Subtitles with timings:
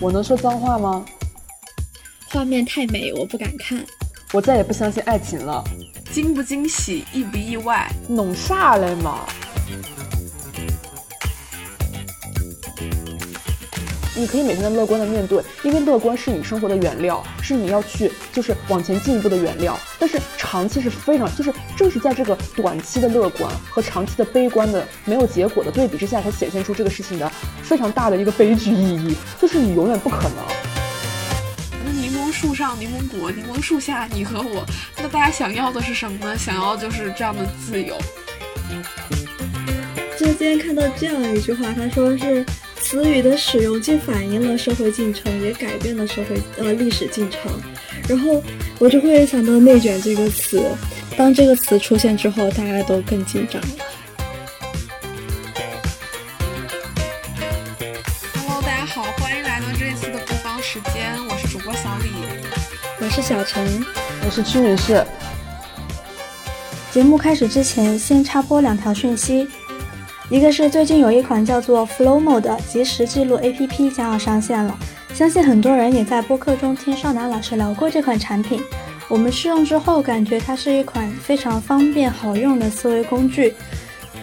[0.00, 1.04] 我能说脏话吗？
[2.30, 3.84] 画面太美，我不敢看。
[4.32, 5.62] 我再也不相信爱情了。
[6.12, 7.90] 惊不惊喜，意不意外？
[8.08, 9.26] 弄啥嘞嘛？
[14.16, 19.76] 你可以每天的乐观的面对，因为乐观是你生活的原料，是你要去就是往前进一步的原料。
[19.98, 27.28] 但是长期是非常，就是正是在这个短期的乐观和长期的悲观的没有结果的对比之下，才显现出这个事情的
[27.62, 30.36] 非常大的一个悲剧意义，就是你永远不可能。
[31.84, 34.64] 那柠檬树上柠檬果，柠檬树下你和我，
[34.96, 36.38] 那大家想要的是什么呢？
[36.38, 37.96] 想要就是这样的自由。
[40.16, 42.46] 就今天看到这样一句话，他说是。
[42.94, 47.50] 词语的使用既反映了社会进程，也改变了社会呃历史进程。
[48.08, 48.40] 然后
[48.78, 50.62] 我就会想到“内卷”这个词，
[51.16, 53.68] 当这个词出现之后，大家都更紧张了。
[58.36, 62.10] Hello，大家好，欢迎来到这一次的不方时间，我是主播小李，
[63.00, 63.84] 我是小陈，
[64.24, 65.04] 我是屈女士。
[66.92, 69.48] 节目开始之前，先插播两条讯息。
[70.30, 74.76] 一个是最近有一款叫做 Flowmo 的即时记录 APP 将要上线了，
[75.12, 78.62] 相信很多人也在播客中听少男老师聊过这款产品。
[79.06, 83.52] 我们试用之后，感觉它是一款非常方便好用的思维工具。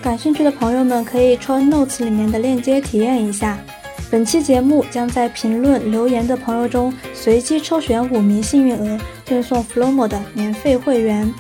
[0.02, 3.60] 感兴趣的朋友们可以戳 Notes 里面的链接体验一下。
[4.10, 11.32] 本期节目将在评论留言的朋友中随机抽选五名幸运儿，赠送 Flowmo 的免费会员。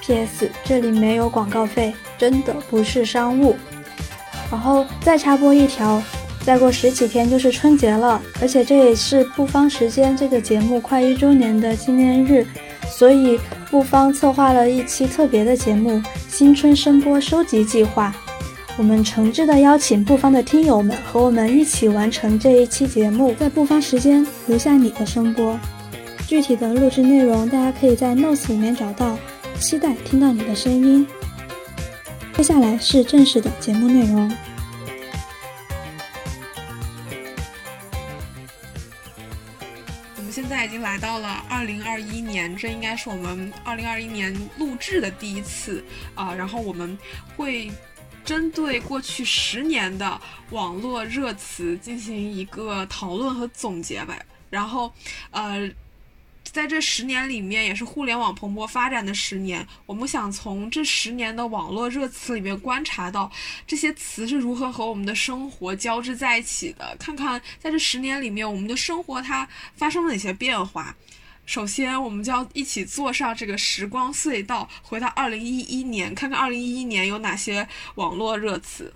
[0.00, 0.50] P.S.
[0.64, 1.92] 这里没有广告费。
[2.18, 3.54] 真的不是商务，
[4.50, 6.02] 然后再插播一条，
[6.44, 12.46] 再过十几天就是春节了，而且这也是不方时间这个节目快一周年的纪念日，
[12.88, 13.38] 所以
[13.70, 15.90] 不方策划了一期特别的节目
[16.28, 18.14] 《新春声波收集计划》，
[18.76, 25.58] 我们诚挚的邀请不方的听友们和我们一起完成这一期节目，在不方时间留下你的声波，
[26.26, 29.18] 具体的录制内容大家可以在 Notes 里面找到，
[29.58, 31.06] 期待听到你的声音。
[32.36, 34.30] 接下来是正式的节目内容。
[40.16, 45.82] 我们现在已经来到了二零二一年，这应该是我们二零二一年录制的第一次
[46.14, 46.34] 啊。
[46.34, 46.98] 然后我们
[47.38, 47.72] 会
[48.22, 50.20] 针对过去十年的
[50.50, 54.24] 网络热词进行一个讨论和总结呗。
[54.50, 54.92] 然后，
[55.30, 55.70] 呃。
[56.56, 59.66] 在这十年里面，也是互联网蓬勃发展的十年。
[59.84, 63.30] 我们想从这十年的网络热词里面观察到
[63.66, 70.96] 这些词是如何和我们的生活交织在一起的，看看在这十年里面，我们的生活它发生了哪些变化。
[71.44, 78.94] 首先，我们就要一起坐上这个时光隧道，回到二零一一年，看看二零一一年有哪些网络热词。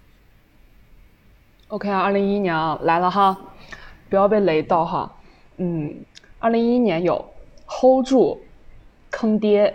[1.68, 3.36] OK 啊，二零一一年啊来了哈，
[4.08, 5.14] 不要被雷到哈。
[5.58, 6.02] 嗯，
[6.38, 7.22] 二零一一年有。
[7.70, 8.40] Hold 住，
[9.10, 9.72] 坑爹，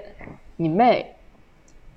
[0.57, 1.05] 你妹，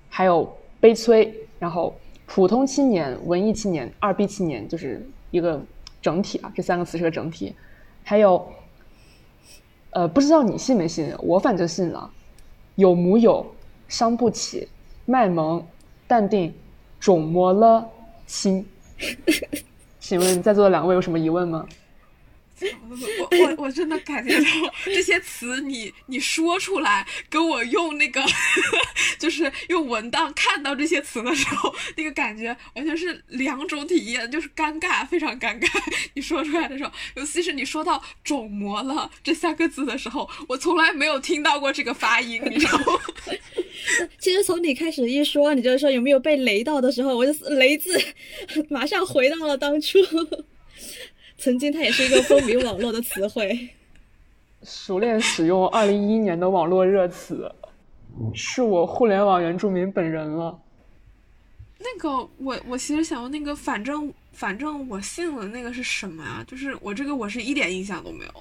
[0.09, 1.93] 还有悲催，然后
[2.25, 5.61] 普通青年、文艺青年、二逼青年，就是一个
[6.01, 6.53] 整体啊。
[6.55, 7.55] 这三个词是个整体。
[8.05, 8.49] 还有，
[9.91, 12.09] 呃，不知道你信没信，我反正信了。
[12.77, 13.45] 有木有，
[13.89, 14.69] 伤不起，
[15.05, 15.67] 卖萌，
[16.07, 16.55] 淡定，
[17.01, 17.91] 肿么了，
[18.25, 18.65] 亲。
[20.01, 21.67] 请问在座的两位有什么疑问吗？
[22.89, 24.47] 我我我真的感觉到
[24.85, 28.25] 这些词，你你说出来，跟我用那个，
[29.19, 35.69] 就是用文档看到这些词的时候，那个感觉完全是两种体验，就是尴尬，非常尴尬。
[36.15, 43.01] 你说出来的时候，尤其是你说到“肿膜了”这三个字的时候，我从来没有听到过这个发音，你知道吗？
[44.19, 48.01] 其实从你开始一说，你就说有没有被雷到的时候，我就“雷”字
[48.69, 49.99] 马上回到了当初。
[51.39, 53.69] 曾经，它也是一个风靡网络的词汇。
[54.65, 57.49] 熟练使用二零一一年的网络热词，
[58.35, 60.59] 是我互联网原住民本人了。
[61.79, 66.45] 那个，我我其实想问，那个反正反正我信了，那个是什么呀？
[66.45, 68.33] 就是我这个，我是一点印象都没有。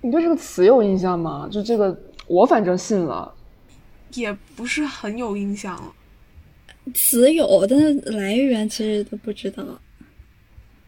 [0.00, 1.46] 你对这个词有印象吗？
[1.52, 1.94] 就这个，
[2.26, 3.30] 我反正信了，
[4.14, 5.94] 也不是很有印象了。
[6.94, 9.62] 词有，但是来源其实都不知道。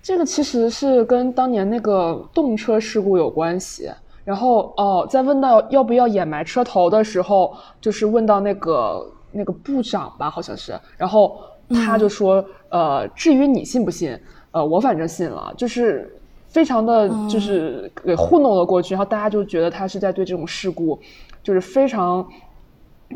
[0.03, 3.89] 这个其实是跟当年那个动车事故有关系。
[4.25, 10.79] 然后哦，在问到要不要掩埋车头的时候，就是问到那个那个部长吧，好像是。
[10.97, 11.41] 然后
[11.71, 14.17] 他就说：“呃，至于你信不信，
[14.53, 16.17] 呃，我反正信了。”就是
[16.47, 18.95] 非常的就是给糊弄了过去。
[18.95, 21.01] 然后大家就觉得他是在对这种事故，
[21.43, 22.25] 就是非常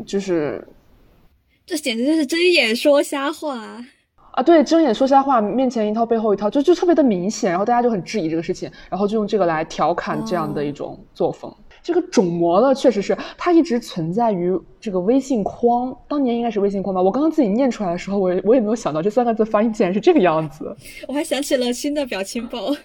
[0.05, 0.67] 就是，
[1.65, 3.81] 这简直就是睁眼说瞎话。
[4.37, 11.51] 啊，对，睁眼说瞎话，面前一套背后一套，就就特别的明显，然后大家就很质疑这个事情，然后就用这个来调侃这样的一种作风。
[11.81, 17.01] 这个肿模呢，确实是它一直存在于这个微信框，当年应该是微信框吧。
[17.01, 20.77] 我刚刚自己念出来的时候，我我也没有想到这三个字发音竟然是这个样子。
[21.09, 22.75] 我还想起了新的表情包，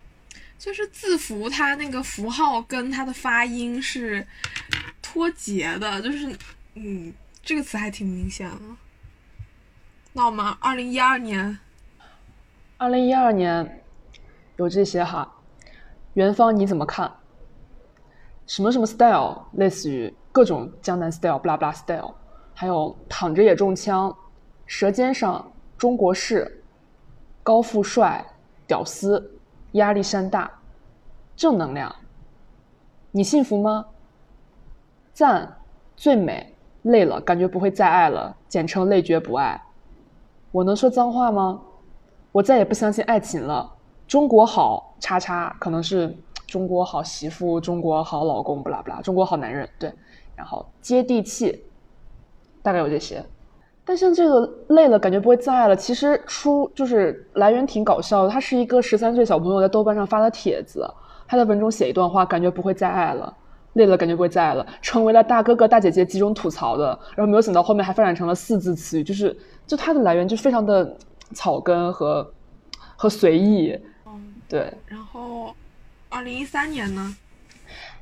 [0.58, 4.26] 就是字符它那个符号跟它的发音是
[5.00, 6.36] 脱节的，就是
[6.74, 7.10] 嗯，
[7.42, 8.56] 这个词还挺明显的。
[10.12, 11.58] 那我们二零一二年，
[12.76, 13.84] 二零一二年
[14.56, 15.30] 有这些哈，
[16.14, 17.12] 元芳你怎么看？
[18.46, 22.14] 什么什么 style，类似于各种江南 style，布拉布拉 style，
[22.54, 24.16] 还有躺着也中枪，
[24.66, 26.64] 舌尖上中国式，
[27.42, 28.24] 高富帅，
[28.66, 29.38] 屌丝，
[29.72, 30.50] 压力山大，
[31.36, 31.94] 正能量。
[33.12, 33.86] 你幸福吗？
[35.12, 35.58] 赞，
[35.94, 39.62] 最美，累了，感觉不会再爱了，简称累觉不爱。
[40.52, 41.60] 我能说脏话吗？
[42.32, 43.70] 我再也不相信爱情了。
[44.06, 46.16] 中国好，叉叉，可能是。
[46.46, 49.92] 中国好媳妇，中国好老公，不啦不啦，中国好男人，对，
[50.34, 51.62] 然后接地气，
[52.62, 53.22] 大概有这些。
[53.84, 55.76] 但像这个累了，感觉不会再爱了。
[55.76, 60.90] 其实出就是来源挺搞笑的，他是一个十三岁小朋友在豆瓣上发的帖子，
[61.26, 63.36] 他在文中写一段话，感觉不会再爱了，
[63.74, 66.98] 累了感觉不会再爱了，成为了大哥哥大姐姐集中吐槽的。
[67.14, 69.36] 然后没有想到后面还发展成了四字词语，就是
[69.66, 70.96] 就它的来源就非常的
[71.34, 72.32] 草根和
[72.96, 73.78] 和随意，
[74.48, 75.54] 对，然后。
[76.10, 77.14] 二零一三年呢？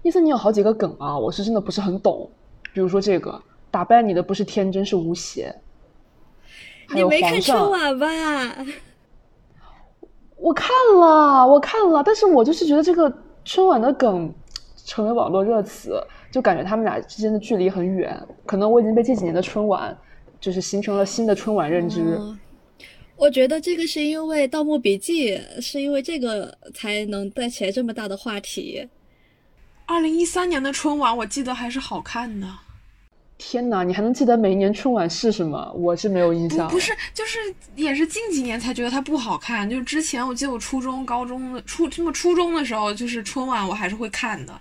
[0.03, 2.31] 一三年有好几个梗啊，我是真的不是很懂。
[2.73, 5.53] 比如说这个，打败你的不是天真，是无邪。
[6.95, 8.07] 你没看春晚吧？
[10.37, 10.71] 我看
[11.01, 13.13] 了，我看了，但是我就是觉得这个
[13.45, 14.33] 春晚的梗
[14.87, 16.01] 成为网络热词，
[16.31, 18.19] 就感觉他们俩之间的距离很远。
[18.47, 19.95] 可能我已经被这几年的春晚
[20.41, 22.19] 就是形成了新的春晚认知。
[23.17, 28.89] 我觉得这个是因为《盗墓笔记》，是因为这个才能带起来这么大的话题。
[29.87, 32.47] 二零一三年的春晚，我记得还是好看的。
[33.39, 35.73] 天哪，你还能记得每一年春晚是什么？
[35.75, 36.69] 我是没有印象。
[36.69, 37.39] 不是，就是
[37.75, 39.69] 也是近几年才觉得它不好看。
[39.69, 44.61] 就是之前我记得我初中、高中的初这么初中的时候，就是春晚我还是会看的。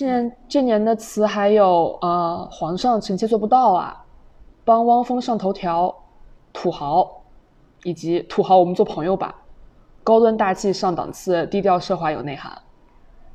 [0.00, 4.02] 这年这年的词还有呃，皇上臣妾做不到啊，
[4.64, 5.94] 帮汪峰上头条，
[6.54, 7.18] 土豪。
[7.84, 9.34] 以及土豪，我们做朋友吧。
[10.02, 12.50] 高端大气上档次，低调奢华有内涵。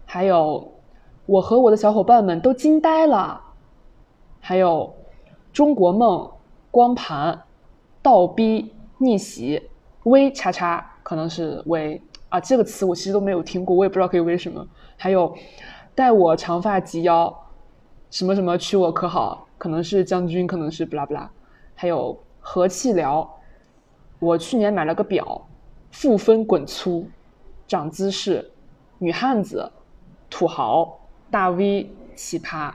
[0.06, 0.72] 还有，
[1.28, 3.40] 我和我的小伙伴们都惊呆了。
[4.40, 4.92] 还有，
[5.54, 6.28] 中国梦，
[6.72, 7.40] 光盘，
[8.02, 9.62] 倒逼逆袭，
[10.04, 14.66] 微叉叉，可能是微啊，这个词我其实都没有听过，我也不知道可以微什么。
[14.96, 15.36] 还有，
[15.96, 17.34] 待我长发及腰，
[18.12, 19.48] 什么什么娶我可好？
[19.58, 21.32] 可能是将军，可能是不拉不拉。
[21.74, 23.32] 还有和气聊。
[24.20, 25.48] 我去年买了个表，
[25.92, 27.10] 负分滚粗，
[27.68, 28.52] 长姿势，
[28.98, 29.72] 女汉子，
[30.30, 31.00] 土豪，
[31.32, 32.74] 大 V，奇葩。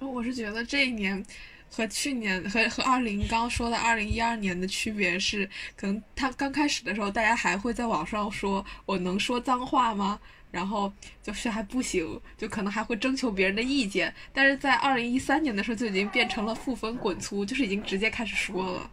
[0.00, 1.24] 我是觉得这一年
[1.70, 10.18] 和去年和和二零刚说的二零一二年的区别是，可能他刚开始的时候，大家还会在网上说我能说脏话吗？
[10.50, 10.92] 然后
[11.22, 14.12] 就是还不行，就可能还会征求别人的意见。
[14.32, 18.90] 但是在二零一三年的时候，就已经变成了负分滚粗，就是已经直接开始说了。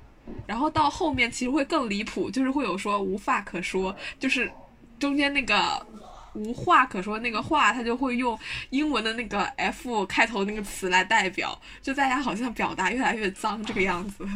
[0.48, 4.52] 然后到后面其实会更离谱，就是会有说无话可说，就是
[4.98, 5.86] 中间那个
[6.34, 8.38] 无话可说那个话，他就会用
[8.72, 14.28] 英文的那个 F 开头那个词来代表，就大家好像表达越来越脏这个样子。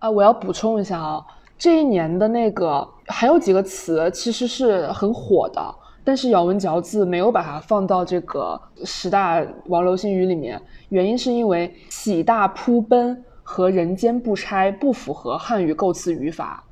[0.00, 1.24] 啊，我要补充一下啊，
[1.58, 13.22] 这一年的那个还有几个词其实是很火的，但是咬文嚼字没有把它放到这个十大王流行语里面，原因是因为喜大扑奔。
[13.48, 16.64] 和人间不拆不符合汉语构词语法，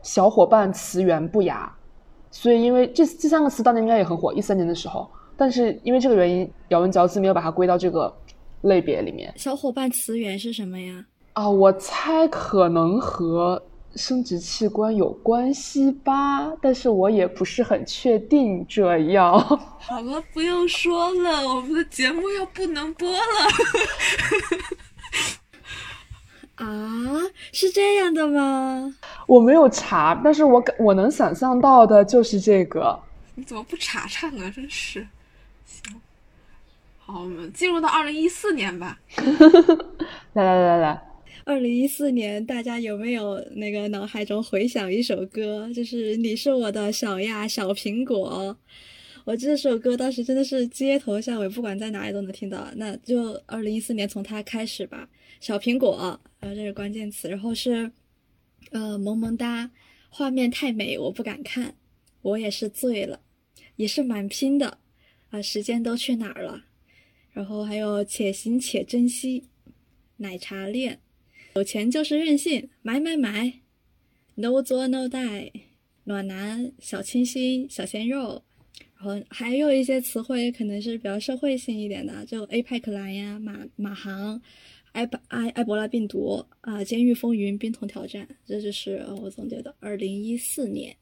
[0.00, 1.70] 小伙伴词源不雅，
[2.30, 5.06] 所以因为这这三个词当年应该也很火，一三年的时候，
[5.36, 8.10] 但是因为这个原因，咬文嚼字没有把它归到这个
[8.62, 9.30] 类别里面。
[9.36, 11.04] 小伙伴词源是什么呀？
[11.34, 13.62] 啊，我猜可能和
[13.96, 19.38] 生殖器官有关系吧，但是我也不是很确定这样。
[19.80, 23.18] 好了，不用说了，我们的节目要不能播了。
[26.56, 26.64] 啊，
[27.52, 28.94] 是这样的吗？
[29.26, 32.98] 我没有查，但是我我能想象到的就是这个。
[33.34, 34.50] 你怎么不查查呢？
[34.50, 35.06] 真是。
[35.66, 36.00] 行，
[36.98, 38.98] 好，我们进入到二零一四年吧。
[40.32, 41.02] 来来来来来，
[41.46, 45.72] 二零一四年，大家有没有那个脑海中回想一首歌？
[45.72, 48.58] 就是你是我的小呀小苹果。
[49.24, 52.68] 我这首歌当时真的是街头巷尾，不管在哪里都能听到。
[52.74, 57.92] 那就二零一四年从它开始吧，小苹果，然后这是关键词，然后是
[58.72, 59.70] 呃萌萌哒，
[60.08, 61.76] 画面太美，我不敢看，
[62.22, 63.20] 我也是醉了，
[63.76, 64.78] 也是蛮拼的
[65.30, 66.64] 啊，时间都去哪儿了？
[67.30, 69.44] 然后还有且行且珍惜，
[70.16, 70.98] 奶茶恋，
[71.56, 73.50] 有钱就是任性，买买买
[74.34, 75.50] ，no 作 no die，
[76.04, 78.42] 暖男，小清新，小鲜肉。
[78.98, 84.38] 然后还有一些词汇可能是比较社会性一点的，就 A 派克兰呀、马马航、
[84.92, 90.94] 埃埃埃博拉病毒啊、监狱风云、冰桶挑战，这就是我总结的二零一四年。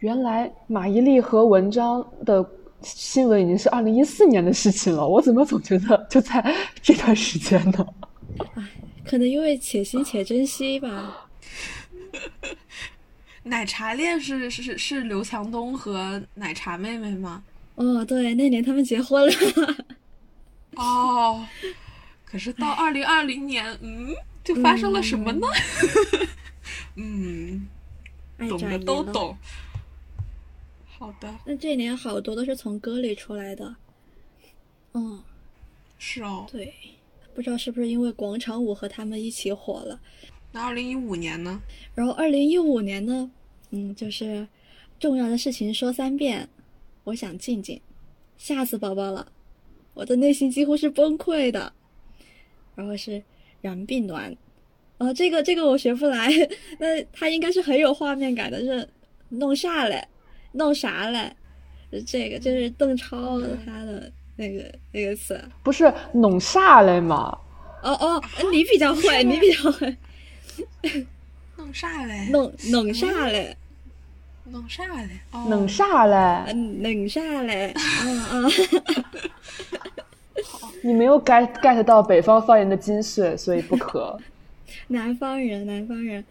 [0.00, 2.46] 原来马伊琍和文章的
[2.82, 7.86] 新闻已经是二零一四年的事情了，我怎么总觉得就在这段时间呢？
[8.54, 8.68] 唉，
[9.04, 11.28] 可能因为且行且珍惜吧。
[13.44, 17.42] 奶茶恋是是是是刘强东和奶茶妹妹吗？
[17.74, 19.86] 哦，对，那年他们结婚了。
[20.76, 21.46] 哦，
[22.24, 25.46] 可是到二零二零年，嗯，就发生了什么呢？
[26.94, 27.66] 嗯，
[28.38, 29.36] 懂的都懂。
[30.86, 31.34] 好的。
[31.44, 33.74] 那这一年好多都是从歌里出来的。
[34.94, 35.20] 嗯，
[35.98, 36.46] 是哦。
[36.52, 36.72] 对，
[37.34, 40.00] 不知道是不是因为广场舞和他们一起火了。
[40.52, 41.60] 那二零一五年呢？
[41.94, 43.30] 然后二零一五年呢？
[43.70, 44.46] 嗯，就是
[44.98, 46.48] 重要的事情说三遍。
[47.04, 47.80] 我想静静，
[48.36, 49.26] 吓死宝宝了，
[49.94, 51.72] 我的内心几乎是崩溃的。
[52.74, 53.22] 然后是
[53.60, 54.34] 燃并暖，
[54.98, 56.30] 哦，这个这个我学不来。
[56.78, 58.88] 那他应该是很有画面感的，是
[59.28, 60.06] 弄啥嘞？
[60.52, 61.34] 弄啥嘞？
[62.06, 67.36] 这个就是邓超他的那个那个词，不是弄啥嘞吗？
[67.82, 68.22] 哦哦，
[68.52, 69.96] 你比较会，你比较会。
[71.56, 72.28] 弄啥嘞？
[72.30, 73.56] 弄弄啥嘞？
[74.44, 75.20] 弄啥嘞？
[75.48, 76.52] 弄啥嘞？
[76.54, 77.74] 弄啥嘞？
[78.04, 78.50] 嗯嗯。
[80.84, 84.18] 你没有 get get 到北方方言的精髓，所以不可。
[84.88, 86.24] 南方人，南方人。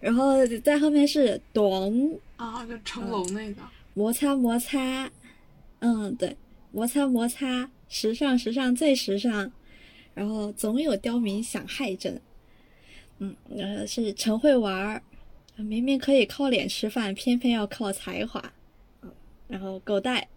[0.00, 3.60] 然后在后面是咚啊，就成龙那个
[3.94, 4.78] 摩擦摩擦。
[5.80, 6.34] 嗯，对，
[6.72, 9.50] 摩擦摩擦，时尚时尚最时尚。
[10.14, 12.20] 然后总有刁民想害朕。
[13.20, 15.02] 嗯，呃，是陈慧玩儿，
[15.56, 18.52] 明明可以靠脸吃饭，偏偏要靠才华。
[19.02, 19.12] 嗯，
[19.46, 20.28] 然后狗带，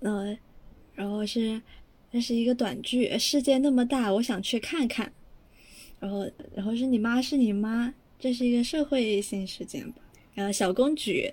[0.00, 0.36] 呃，
[0.96, 1.62] 然后是，
[2.10, 5.12] 这是一个短剧，世界那么大，我想去看看。
[6.00, 10.02] 然后，然后是你妈是你妈，这是一个社会性事件吧？
[10.34, 11.32] 然后小公举，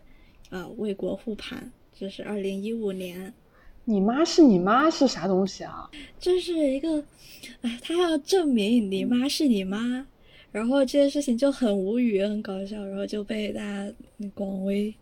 [0.51, 3.33] 啊，为国护盘，这是二零一五年。
[3.85, 5.89] 你妈是你妈是啥东西啊？
[6.19, 7.03] 就是一个，
[7.61, 10.05] 哎，他要证明你妈是你妈。
[10.51, 13.93] 然后这件事情就很无语，很搞笑，然后就被大家
[14.33, 14.93] 广为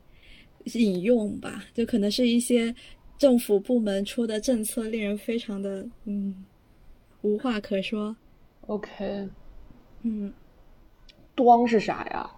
[0.65, 1.63] 引用吧。
[1.73, 2.73] 就可能是一些
[3.17, 6.43] 政府部门出的政策，令人非常的嗯
[7.21, 8.15] 无话可说。
[8.65, 9.29] OK，
[10.01, 10.33] 嗯，
[11.35, 12.29] 端是啥呀？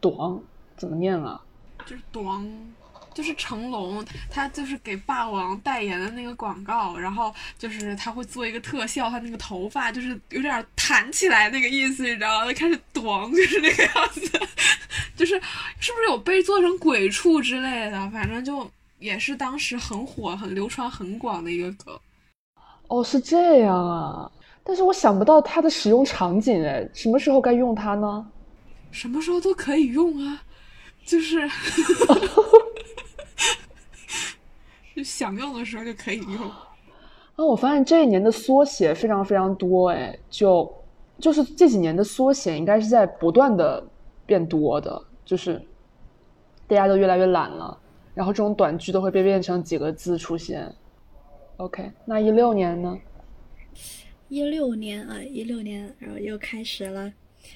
[0.00, 0.38] 端
[0.76, 1.42] 怎么念啊？
[1.86, 2.75] 就是端。
[3.16, 12.44] 就是成龙，他就是给霸王代言的那个广告，然后就是他会做一个特效，他那个头发就是有点弹起来那个意思，你知道吗？
[12.44, 14.20] 他开始短，就是那个样子，
[15.16, 15.34] 就是
[15.80, 18.10] 是不是有被做成鬼畜之类的？
[18.10, 21.98] 反正就也是当时很火、很流传很广的一个梗。
[22.88, 24.30] 哦，是这样啊，
[24.62, 28.26] 但是我想不到它的使用场景，哎，什么时候该用它呢？
[28.90, 30.42] 什么时候都可以用啊，
[31.06, 31.48] 就是。
[34.96, 36.36] 就想用的时候就可以用。
[36.38, 40.74] 啊，我发现这一年的缩写非常非常多，哎，就
[41.18, 43.86] 就是这几年的缩写应该是在不断的
[44.24, 45.60] 变多的，就是
[46.66, 47.78] 大家都越来越懒了，
[48.14, 50.74] 然后这种短句都会被变成几个字出现。
[51.58, 52.98] OK，那一六年呢？
[54.30, 57.12] 一六年啊，一六年，然后又开始了，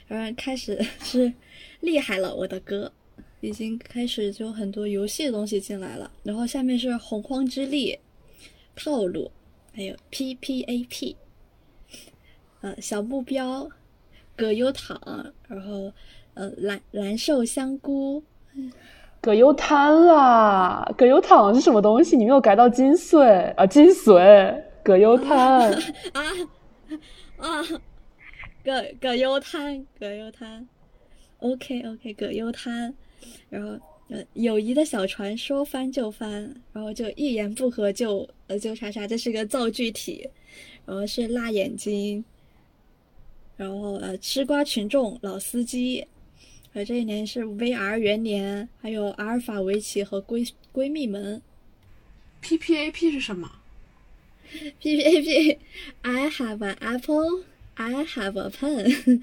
[0.06, 1.32] 然后开始 是
[1.80, 2.92] 厉害了，我的歌。
[3.40, 7.98] 已经开始就很多游戏的东西进来了，然后下面是洪荒之力、
[8.76, 9.30] 套路，
[9.72, 11.16] 还有 P P A P，
[12.60, 13.68] 呃，小目标、
[14.36, 15.90] 葛优躺，然后
[16.34, 18.22] 呃蓝蓝瘦香菇，
[19.22, 22.18] 葛优瘫啦，葛优躺是什么东西？
[22.18, 23.66] 你没有改到精髓啊？
[23.66, 25.72] 精髓，葛优瘫
[26.12, 26.22] 啊
[27.38, 27.62] 啊，
[28.62, 30.68] 葛葛优瘫，葛优瘫
[31.38, 32.94] ，OK OK，葛优瘫。
[33.48, 40.28] 然后，呃，友谊的小船说翻就翻，然后就一言不合就呃就啥啥，这是个造句体，
[40.84, 42.24] 然后是辣眼睛，
[43.56, 46.06] 然后呃吃瓜群众老司机，
[46.72, 51.40] 呃这一年是 VR 元年，还有阿尔法围棋和闺闺蜜们
[52.40, 53.50] ，P P A P 是什么
[54.80, 59.20] ？P P A P，I have an apple，I have a pen，Apple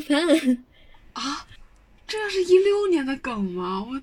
[0.04, 0.58] pen。
[1.14, 1.46] 啊，
[2.08, 3.84] 这个是一六年的梗吗？
[3.86, 4.02] 我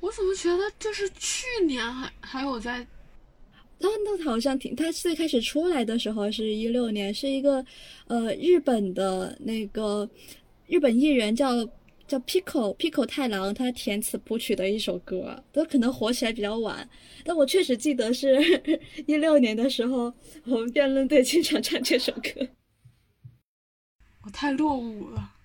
[0.00, 2.86] 我怎么觉得就是去年还还有在。
[3.78, 7.64] 那那好像挺，他最开始出来的时候是一六年，是一个
[8.08, 10.08] 呃日本的那个
[10.66, 11.64] 日本艺人叫
[12.08, 16.88] 叫 Pico Pico 太郎，他填词谱曲的一首歌，都可能火起来比较晚，
[17.22, 18.34] 但我确实记得是
[19.06, 20.12] 一六年的时候，
[20.46, 22.48] 我们辩论队经常唱这首歌。
[24.24, 25.35] 我太落伍了，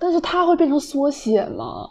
[0.00, 1.88] 但是它会变成缩写吗？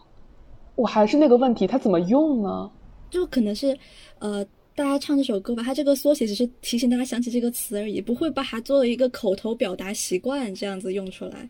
[0.75, 2.70] 我还是那个问题，它怎么用呢？
[3.10, 3.78] 就可能是
[4.20, 4.46] 呃。
[4.75, 11.50] 大家唱这首歌吧，它这个缩写只是提醒大家想起这个词而已，不会把它作为一个口头表达习惯这样子用出来。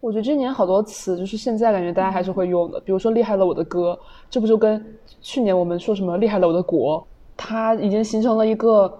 [0.00, 3.98] 我觉得今年好多词就是现在感觉大家还是会用的，比如说“厉害了我的歌”，
[4.30, 4.82] 这不就跟
[5.20, 8.90] 去年我们说什么“厉害了我的国”，它已经形成了一个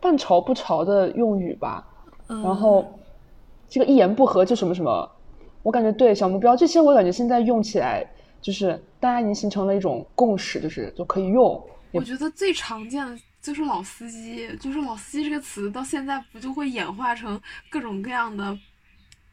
[0.00, 1.84] 半潮不潮的用语吧。
[2.28, 2.84] 然后
[3.68, 5.10] 这个一言不合就什么什么，
[5.62, 8.06] 我感觉对小目标这些，我感觉现在用起来
[8.40, 11.62] 就是大家已经形成了一种共识，就是就可以用。
[11.92, 18.56] 我觉得最常见的就是老司机，就是老司机这个词到现在不就会演化成各种各样的，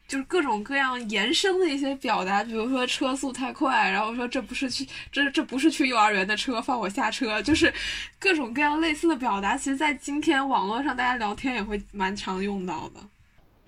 [0.06, 7.72] 就是各种各样延伸的一些表达，比如说车速太快，然后说这不是去这这不是去幼儿园的车，放我下车，就是
[8.18, 9.56] 各种各样类似的表达。
[9.56, 13.00] 其实，在今天网络上大家聊天也会蛮常用到的。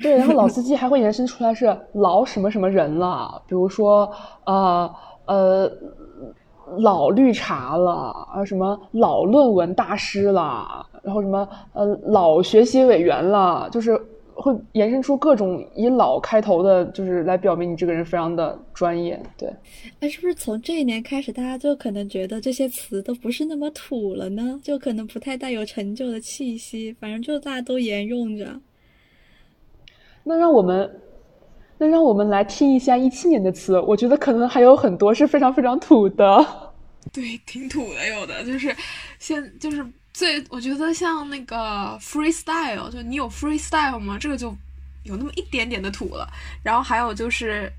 [0.00, 4.10] 对，然后老司机还会延伸出来是老什么什么人了，比如说
[4.44, 4.94] 呃
[5.26, 5.70] 呃。
[6.78, 7.90] 老绿茶了
[8.32, 14.00] 啊，什么老论文大师了，然后什么呃老学习委员了，就是
[14.34, 19.20] 会延伸出各种以老开头的，就是来表明你这个人非常的专业。
[19.36, 19.52] 对，
[19.98, 24.60] 哎，是不是从这一年开始，大家就可能觉得这些词都不是那么土了呢？
[24.62, 28.46] 就可能不太带有陈旧的气息，反正就大家都沿用着。
[30.24, 30.96] 那让我们。
[31.82, 36.46] 那让我们来听一下一七年的词，我觉得可能还有很多是非常非常土的。
[37.10, 38.76] 对，挺土的，有的就是
[39.18, 44.18] 现就是最，我觉得像那个 freestyle，就你有 freestyle 吗？
[44.20, 44.54] 这个就
[45.04, 46.28] 有那么一点点的土了。
[46.62, 47.72] 然后还有就是，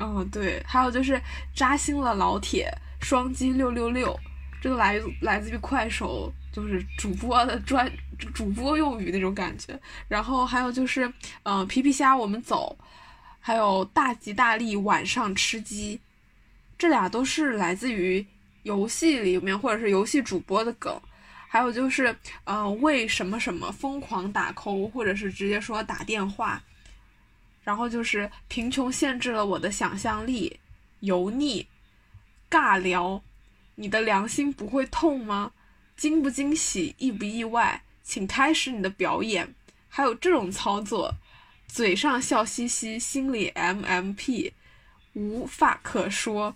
[0.00, 1.22] 嗯，对，还有就是
[1.54, 2.68] 扎心了老铁，
[3.00, 4.18] 双击六六六，
[4.60, 7.90] 这个来来自于快手，就是主播的专
[8.32, 9.78] 主播用语那种感觉。
[10.06, 11.12] 然后还有就是，
[11.42, 12.78] 嗯，皮皮虾，我们走。
[13.40, 16.00] 还有大吉大利晚上吃鸡，
[16.78, 18.24] 这俩都是来自于
[18.62, 20.98] 游戏里面或者是游戏主播的梗。
[21.46, 26.62] 还有就是，嗯，为什么什么疯狂打 call，或者是直接说打电话。
[27.62, 30.58] 然后就是贫穷限制了我的想象力，
[31.00, 31.66] 油腻，
[32.50, 33.22] 尬聊，
[33.74, 35.52] 你的良心不会痛吗？
[35.96, 37.82] 惊不惊喜，意不意外？
[38.02, 39.54] 请开始你的表演。
[39.88, 41.14] 还有这种操作。
[41.66, 44.52] 嘴上笑嘻嘻，心里 M M P，
[45.14, 46.54] 无话可说。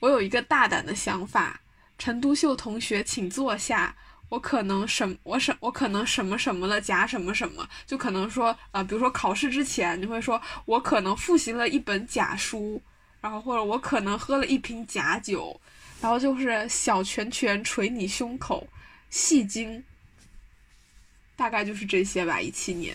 [0.00, 1.60] 我有一个大胆的想法，
[1.96, 3.96] 陈独秀同学，请坐下。
[4.28, 12.82] 我可能什我什我可能什么什么了假什么什么，就可能说啊，比如说考试之前，你会说我可能复习了一本假书，
[13.20, 15.60] 然后或者我可能喝了一瓶假酒，
[16.02, 18.66] 然后就是小拳拳捶你胸口，
[19.08, 19.82] 戏精。
[21.34, 22.94] 大概就是这些吧，一七年。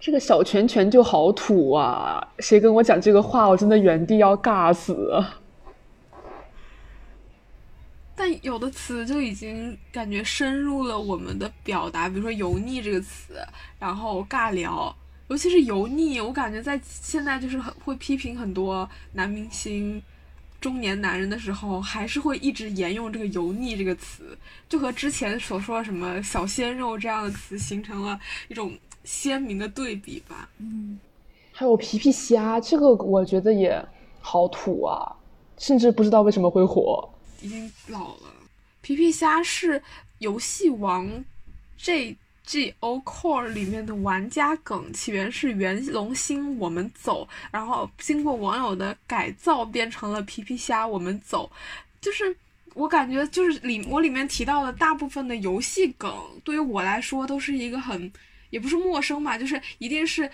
[0.00, 2.26] 这个小拳拳就好土啊！
[2.38, 5.22] 谁跟我讲这个话，我真的原地要尬死。
[8.16, 13.34] 但有的词就已经感觉深入了我们的表达，比如说“油腻”这个词，
[13.78, 14.94] 然后尬聊，
[15.28, 20.02] 尤其是“油腻”，我感觉在现在就是很会批评很多男明星、
[20.62, 28.72] 中年男人的时候，还是会一直沿用这个“油腻”这个词，就和之前所说什么“小鲜肉”这样的词形成了一种。
[29.04, 30.96] 鲜明的对比吧，嗯，
[31.50, 33.84] 还有皮皮虾，这个我觉得也
[34.20, 35.12] 好土啊，
[35.58, 37.12] 甚至不知道为什么会火。
[37.40, 38.32] 已经老了，
[38.80, 39.82] 皮皮虾是
[40.18, 41.24] 游戏王
[41.76, 51.50] J G O Core 里面的玩家梗，起源是元龙星我们走，然后经过网友的改造变成了皮皮虾我们走，
[52.00, 52.36] 就是
[52.74, 58.12] 我感觉就是里我里面提到的大部分的游戏梗，对于我来说都是一个很。
[58.50, 60.30] 也不是陌生吧，就是一定是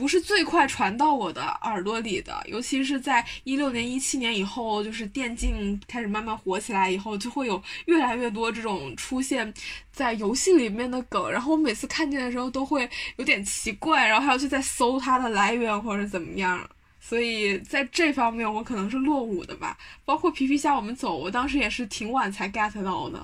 [0.00, 9.52] 不是最快传到我的耳朵里的，尤其是在一六年、一七年以后，就是电竞开始慢慢火起来以后，就会有越来越多这种出现
[9.92, 16.58] 在游戏里面的梗，然后我每次看见的时候都会有点奇怪，然后还要去再搜它的来源或者怎么样，
[16.98, 19.76] 所以在这方面我可能是落伍的吧。
[20.06, 23.20] 包括皮皮虾我们走，我当时也是挺晚才 get 到的。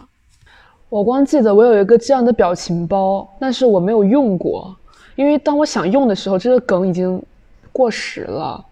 [0.90, 4.76] 我光记得我有一个这样的表情包，但是我没有用过，
[5.16, 7.20] 因为当我想用的时候，这个梗已经
[7.72, 8.64] 过时了。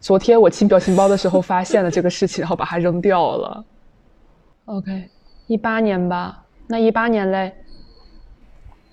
[0.00, 3.64] 昨天我清表情包的时候发现了这个事情，然后把它扔掉了。
[4.64, 5.08] OK，
[5.46, 7.54] 一八年吧，那一八年嘞？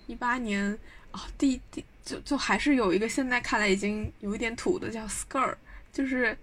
[0.05, 0.77] 一八年
[1.11, 5.55] 啊，第第就就还是有一个现在看来已经有一点土的叫 skr，
[5.91, 6.37] 就是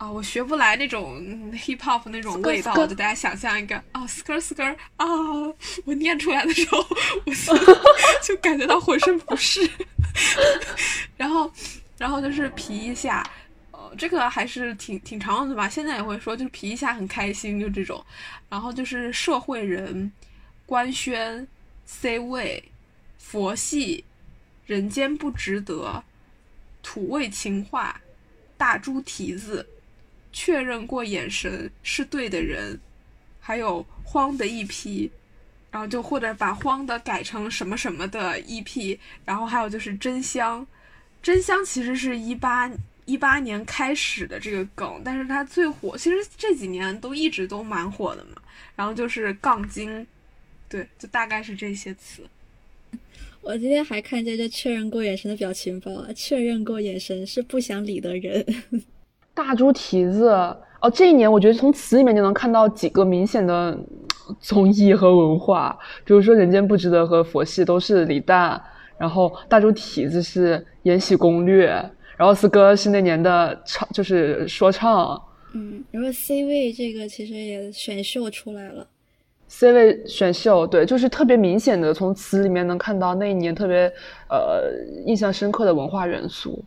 [0.00, 1.20] 啊，我学不来那种
[1.52, 5.06] hip hop 那种味道，就大家想象一个啊 skr skr 啊，
[5.84, 6.78] 我念出来的时候，
[7.26, 7.32] 我
[8.24, 9.60] 就感觉到浑身不适。
[11.18, 11.52] 然后，
[11.98, 13.22] 然后就是皮一下。
[13.72, 18.02] 呃这个还是挺挺常用的吧，现在也会说，就是皮一下很开心，就这种。
[18.48, 20.10] 然后就是社会人、
[20.64, 21.46] 官宣、
[21.84, 22.64] C 位、
[23.18, 24.02] 佛系、
[24.64, 26.02] 人间不值得、
[26.82, 28.00] 土味情话、
[28.56, 29.66] 大猪蹄子、
[30.32, 32.78] 确认过眼神是对的人，
[33.40, 35.10] 还有慌的一批，
[35.70, 40.66] 然后就或者把慌的改成什么什么的 EP，然后还有就是真香，
[41.22, 42.70] 真香其实是一八。
[43.06, 48.40] 一八年开始的这个梗，但是它最火，其实这几年都一直都蛮火的嘛。
[48.76, 50.06] 然后就是杠精，
[50.68, 52.22] 对，就大概是这些词。
[53.40, 58.46] 我今天还看见这确认过眼神的表情包，确认过眼神是不想理的人。
[59.42, 60.28] 大猪蹄子
[60.80, 63.74] 哦，这一年我觉得从词里面就能看到几个明显的
[64.38, 68.62] 综艺和文化，比如说《人间不值得》和《佛系》都是李诞，
[68.98, 71.70] 然后大猪蹄子是《延禧攻略》。
[72.18, 75.18] 然后四哥是那年的唱，就是说唱。
[75.54, 78.86] 嗯，然后 C 位这个其实也选秀出来了。
[79.48, 83.90] C 位选秀，对，就是特别明显的从词里面能看到那一年特别
[84.28, 84.70] 呃
[85.06, 86.62] 印象深刻的文化元素。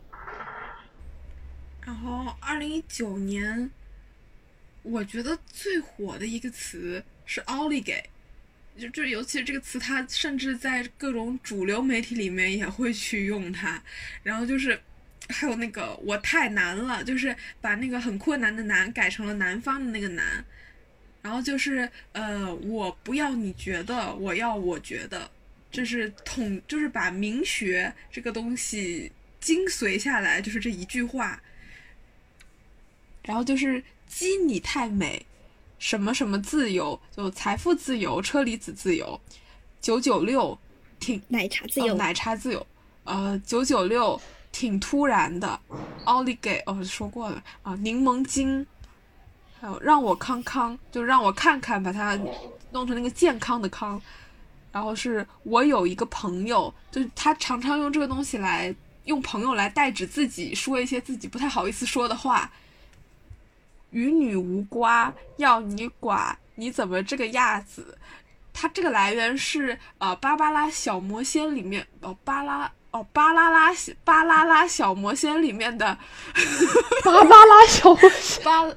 [1.85, 3.69] 然后二零一九年，
[4.81, 8.03] 我觉得最火的一个词是奥利给，
[8.77, 13.81] 就就尤其是这个词，它甚至在各种主流媒体里面也会去用它，
[14.23, 14.79] 然后就是。
[15.29, 20.43] 还有那个我太难了，就是把那个很困难的难改成了南方的那个难，
[21.21, 25.31] 然后就是呃我不要你觉得，我要我觉得，
[25.71, 31.41] 就是统就是把明学这个东西精髓下来，就是这一句话，
[33.23, 35.25] 然后就是鸡你太美，
[35.79, 39.19] 什么什么自由，就财富自由，车厘子自由，
[39.81, 40.57] 九九六
[40.99, 42.65] 挺奶茶自由，奶茶自由，
[43.03, 44.19] 呃九九六。
[44.55, 45.59] 挺突然的，
[46.03, 48.63] 奥利给哦说过了啊，柠檬精，
[49.59, 52.15] 还有让我康康，就让我看看，把它
[52.69, 53.99] 弄成那个健康的康，
[54.71, 58.71] 然后是我有一个朋友，就是他常常用这个东西来
[59.05, 62.51] 用朋友来代指自己，说一些自己不太好意思说的话。
[63.93, 67.97] 与女无瓜，要你管，你怎么这个样子？
[68.51, 72.69] 它这个来源是呃《芭芭拉小魔仙》里面哦，巴拉。
[72.91, 75.97] 哦，巴啦啦巴啦啦小魔仙里面的
[77.03, 78.71] 巴啦啦小魔仙， 巴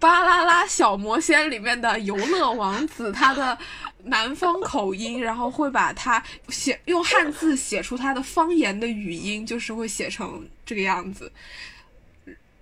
[0.00, 3.56] 巴啦啦小魔仙里面的游乐王子，他的
[4.02, 11.30] 南方口音，然后会把它写用汉字写出他的方言的语音，就是会写成这个样子。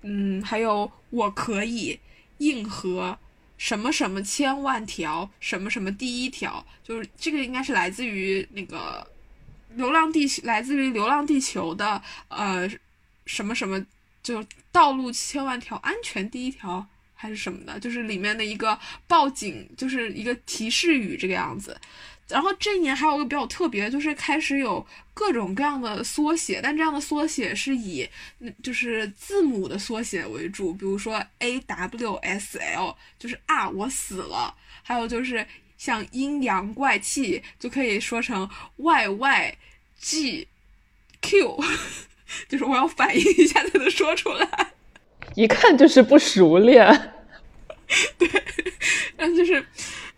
[0.08, 1.98] 嗯，还有我可以
[2.38, 3.18] 硬核
[3.56, 9.06] 什么什么千万条什么什么第一条，就是这个应该是来自于那个。
[9.74, 12.68] 流浪地来自于《流浪地球》的呃
[13.26, 13.84] 什么什么，
[14.22, 14.42] 就
[14.72, 21.78] 道路千万条，安全第一条还是什么的，就是里面的一个报警，就是一个提示语这个样子。
[22.28, 28.08] 然后这一年还有一个比较特别，就是开始有各种各样的缩写，但这样的缩写是以
[28.62, 35.46] 就是字母的缩写为主，比如说 A W S L，就是啊我死了，还有就是。
[35.78, 39.56] 像阴阳怪气就可以说成 y y
[40.00, 40.48] g
[41.22, 41.56] q，
[42.50, 44.72] 就是我要反应一下才能说出来，
[45.36, 46.84] 一看就是不熟练。
[48.18, 48.28] 对，
[49.16, 49.64] 然后就是，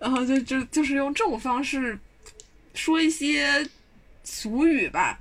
[0.00, 1.96] 然后就就就是用这种方式
[2.74, 3.64] 说一些
[4.24, 5.20] 俗语吧。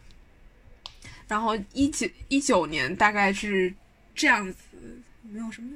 [1.27, 3.71] 然后一九一九年大概是
[4.15, 4.57] 这样子，
[5.21, 5.69] 没有什么。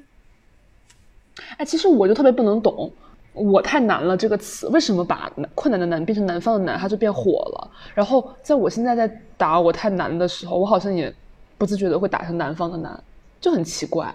[1.58, 2.92] 哎，其实我就特别不能懂。
[3.34, 7.72] 我太难了这个词，为什么把困难的难变成南方的难，它就变火了？
[7.96, 11.12] 然后在我现在在打我太难的时候，我好像也
[11.58, 13.04] 不自觉的会打成南方的难，
[13.42, 14.14] 就很奇怪。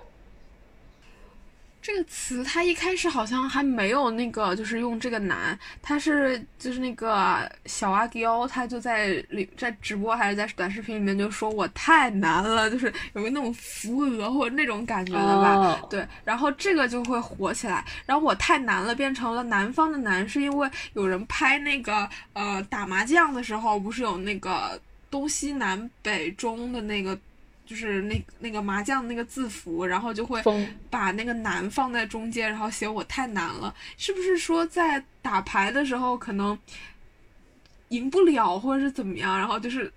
[1.89, 24.79] 这个词它一开始好像还没有那个，就是用这个难，它是就是那个小阿刁，他就在里在直播还是在短视频里面就说我太难了，就是有个那种扶额或者那种感觉的吧，哦对，然后这个就会火起来，然后我太难了变成了南方的难，是因为有人拍那个呃打麻将的时候，不是有那个
[25.11, 27.19] 东西南北中的那个。
[27.69, 30.43] 就是那那个麻将那个字符，然后就会
[30.89, 36.59] 把那个难放在中间，然后写我太难了，是不是说在打牌的时候可能
[37.91, 39.93] 赢不了，或者是怎么样，然后就是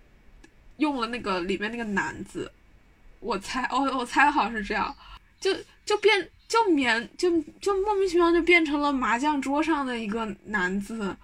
[0.80, 2.52] 用了那个里面那个难字，
[3.22, 4.94] 我猜，哦，我猜好像是这样，
[5.40, 5.56] 就
[5.86, 11.16] 就变就免就就莫名其妙就变成了麻将桌上的一个难字，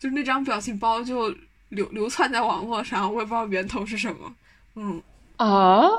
[0.00, 1.32] 就那张表情包就
[1.68, 4.34] 流流窜在网络上，我也不知道源头是什么，
[4.74, 5.00] 嗯。
[5.42, 5.90] 啊，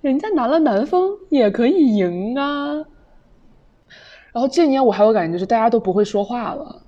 [0.00, 2.74] 人家拿了南风也可以赢啊。
[4.32, 6.82] 然后这年我还有感觉就是大家都不会说话了，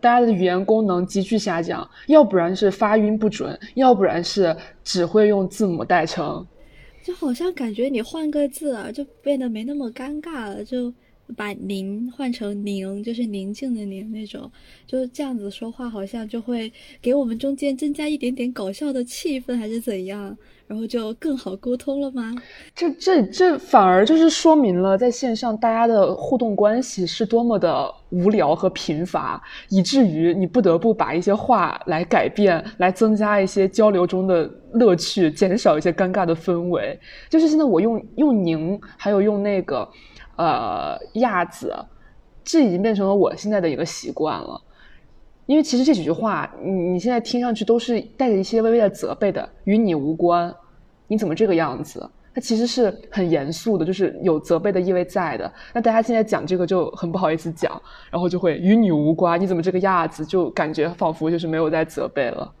[0.00, 6.44] 大家的语言功能急剧下降，要不然是发音不准，要不然是只会用字母代称。
[7.04, 10.92] 就好像感觉你换个字啊，就变得没那么尴尬了，就
[11.36, 14.50] 把“宁”换成“宁”，就是宁静的“宁”那种，
[14.86, 20.36] 就是这样子说话，好像就会给我们中间增加一点点搞笑的气氛，还是怎样？
[20.66, 22.34] 然后就更好沟通了吗？
[22.74, 36.98] 这这这反而就是说明了在线上大家的互动关系是多么的无聊和贫乏，以至于你不得不把一些话来改变，来增加一些交流中的乐趣，减少一些尴尬的氛围。
[37.30, 39.88] 就是现在我用用宁，还有用那个
[40.38, 41.76] 呃亚子，
[42.42, 44.58] 这已经变成了我现在的一个习惯了。
[45.44, 50.54] 因为其实这几句话，你你现在听上去都是带着一些微微的责备的，与你无关，
[51.06, 52.08] 你怎么这个样子？
[52.34, 55.50] 它其实是很严肃的，就是有责备的意味在的。
[55.72, 60.24] 那大家现在讲这个就很不好意思讲，然后就会与你无关，你怎么这个样子？
[60.24, 62.52] 就感觉仿佛就是没有在责备了。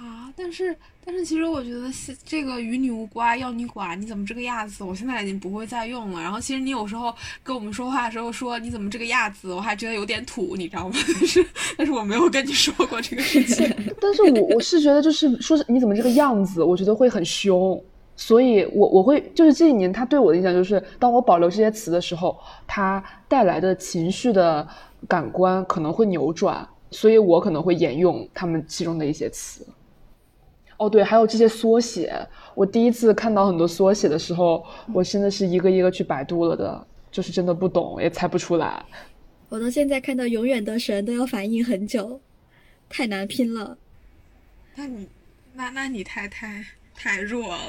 [0.00, 1.90] 啊，但是但是其实我觉得
[2.24, 4.84] 这个与你无关，要你管，你怎么这个样子？
[4.84, 6.22] 我现在已经不会再用了。
[6.22, 7.12] 然后其实你有时候
[7.42, 10.94] 跟我们说话的时候说你怎么这个样子，我还觉得有点土，你知道吗？
[11.18, 11.46] 但是
[11.78, 13.66] 但是我没有跟你说过这个事情。
[14.00, 17.82] 但是我我是觉得就是说你怎么这个样子，我觉得会很凶。
[18.14, 24.68] 所以我我会就是这一年他对我的印象就是，当我保留这些词的时候，它带来的情绪的
[25.08, 29.66] 感官可能会扭转，所以我可能会沿用他们其中的一些词。
[30.82, 32.12] 哦，对，还有这些缩写，
[32.56, 38.84] 我第一次看到很多缩写的时候，我真的是一个一个去百度了的，就是真的不懂，也猜不出来。
[39.48, 42.20] 我到现在看到“永远的神”都要反应很久，
[42.88, 43.78] 太难拼了。
[44.74, 45.08] 那你
[45.54, 46.64] 那那你太太
[46.96, 47.60] 太弱了。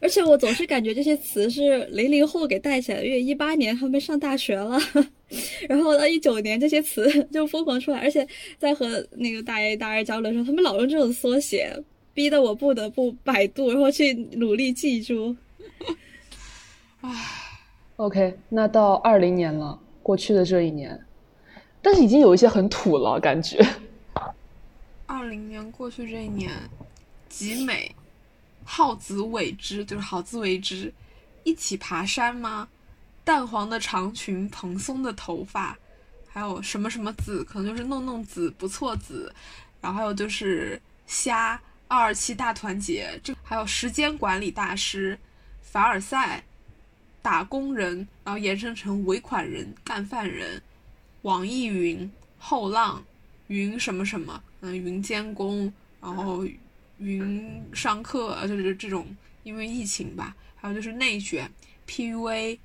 [0.00, 4.78] 而且我总是感觉这些词是零零后给带起来的，因为一八年他们上大学了，
[5.68, 8.26] 然后到一九年这些词 就疯狂出来，而且
[8.58, 11.76] 在和那个大一、大二交流的时候，他们老用这种缩写，
[12.14, 15.34] 逼得我不得不百度，然后去努力记住。
[17.00, 17.10] 唉，
[17.96, 20.98] OK，那到二零年了，过去的这一年，
[21.82, 23.58] 但是已经有一些很土了，感觉。
[25.06, 26.50] 二零年过去这一年，
[27.28, 27.90] 极美，
[28.70, 30.92] 好自为之，就是好自为之。
[31.42, 32.68] 一起爬山吗？
[33.24, 35.74] 淡黄的长裙，蓬松的头发，
[36.28, 39.34] 还有什么什么子，可能就是弄弄子，不错子。
[39.80, 45.18] 然后还有就是虾，二二七大团结，这还有时间管理大师，
[45.62, 46.44] 凡尔赛，
[47.22, 50.60] 打工人，然后延伸成尾款人、干饭人，
[51.22, 53.02] 网易云、后浪。
[53.46, 56.44] 云什么什么，嗯，云监工，然后
[56.98, 59.06] 云上课，呃就是这种，
[59.42, 61.50] 因为疫情吧，还有就是内卷
[61.86, 62.58] ，PUA，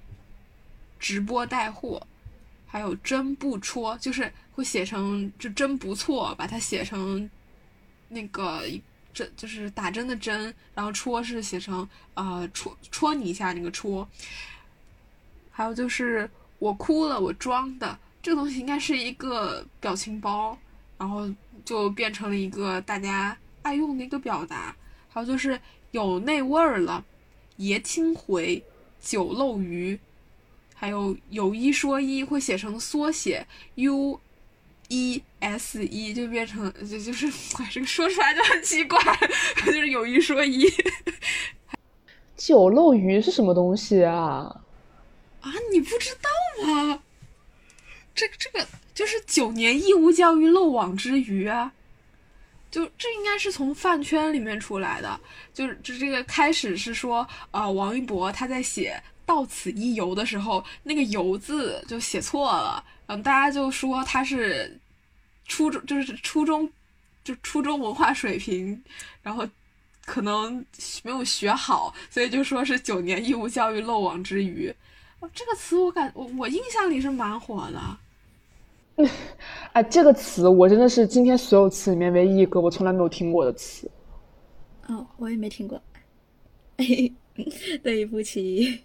[1.00, 2.06] 直播带货，
[2.66, 7.30] 还有真不戳，就是会写成就真不错，把它写成
[8.10, 8.64] 那个
[9.14, 14.08] 针，就是打针的针，然后戳是写成呃戳戳你一下那个戳，
[15.52, 17.98] 还有就是我哭了，我装的。
[18.22, 20.58] 这个东西应该是一个表情包，
[20.98, 21.30] 然后
[21.66, 24.76] 就变成了一个大家爱用的一个表达。
[25.10, 25.60] 还有就是
[25.92, 27.04] 有那味儿了，
[27.58, 28.64] 爷青回，
[29.02, 30.00] 酒漏鱼，
[30.74, 33.46] 还有有一说一会写成缩写
[33.76, 34.20] U
[34.90, 37.32] E S E，就变成就就是
[37.72, 39.00] 这个说出来就很奇怪，
[39.66, 40.68] 就是有一说一。
[42.36, 44.62] 酒漏鱼是什么东西啊？
[45.42, 47.02] 啊，你不知道吗？
[48.16, 51.74] 这个这个就是九年义务教育漏网之鱼啊！
[52.74, 55.22] 就这应该是从饭圈里面出来的，
[55.54, 64.76] 就是这这个开始是说，呃，王一博他在写到此一游的时候，那个游字就写错了，嗯，大家就说他是
[65.46, 66.68] 初中，就是初中，
[67.24, 68.84] 就初中文化水平，
[69.22, 69.48] 然后
[70.04, 70.66] 可能
[71.04, 74.74] 没有学好，所以就说是九年义务教育漏网之鱼。
[75.32, 77.80] 这个词我感我我印象里是蛮火的。
[79.74, 83.90] 哎，这个词我真的是今天所有词里面唯一一个我从来没有听过的词。
[84.88, 85.82] 哦，我也没听过。
[87.82, 88.82] 对不起。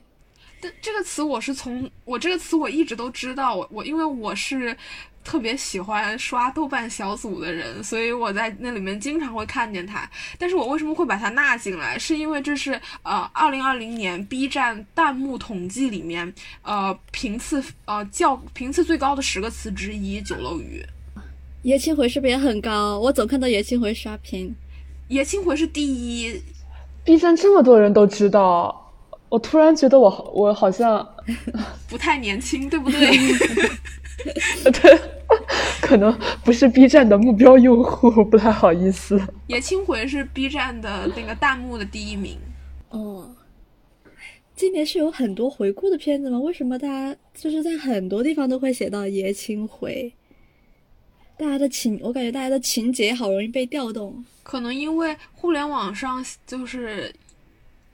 [0.60, 4.76] 但这个词我是从我这个词我一直都知道，我我因为我是。
[5.24, 10.10] 特别喜欢刷豆瓣小组的人，所以我在那里面经常会看见他。
[10.38, 11.98] 但是我为什么会把他纳进来？
[11.98, 20.18] 是因为这是呃，二零二零年 B 站弹幕统计里面呃频次呃较频次最高的十个词之一。
[20.22, 20.82] 九漏鱼，
[21.60, 22.98] 爷青回是不是也很高？
[22.98, 24.54] 我总看到爷青回刷屏，
[25.08, 26.42] 爷青回是第一。
[27.04, 28.87] B 站这么多人都知道，
[29.28, 31.06] 我突然觉得我我好像
[31.88, 33.10] 不太年轻，对不对？
[34.72, 35.00] 对。
[35.80, 36.14] 可能
[36.44, 39.18] 不是 B 站的目标用户，不太好意思。
[39.46, 42.38] 爷青回是 B 站的那个弹幕的第一名。
[42.90, 43.30] 哦，
[44.54, 46.38] 今年是有很多回顾的片子吗？
[46.40, 50.12] 为什么大家就是在很多地方都会写到爷青回？
[51.38, 54.22] 大家的情，我感觉大家的情节好容易被调动。
[54.42, 57.14] 可能因为互联网上就是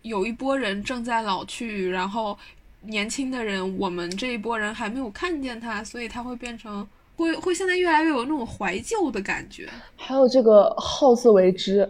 [0.04, 2.38] 有一波人正在老去，然后
[2.82, 6.86] 年轻的人，我们这一波人还没有看见他，所以他会变成。
[7.16, 11.88] 会会现在越来越有那种怀旧的感觉，还有这个好自为之，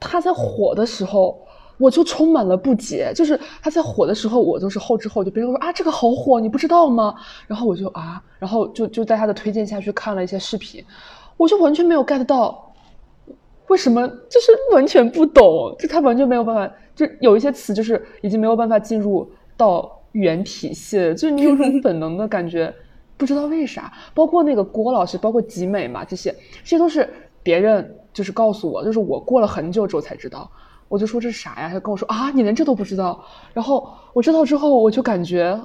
[0.00, 1.40] 他在火的时候
[1.78, 7.14] 我就充满了不解，就是他在火的时候我就是后知后觉，别人说啊这个好火，你不知道吗？
[7.46, 10.84] 然后我就啊，然后就就在他的推荐下去看了一些视频，
[11.36, 12.69] 我就完全没有 get 到
[13.70, 22.72] 为什么，就是完全不懂，就他完全没有办法，就有一些词就是已经没有办法进入到语言体系，就是你有种本能的感觉。
[23.16, 27.06] 不知道为啥，包括那个郭老师，包括集美嘛，这些，这些都是
[27.42, 30.50] 别人就是告诉我，就是我过了很久之后才知道。
[30.88, 31.68] 我就说这是啥呀？
[31.68, 33.22] 他跟我说啊，你连这都不知道。
[33.52, 35.60] 然后我知道之后，我就感觉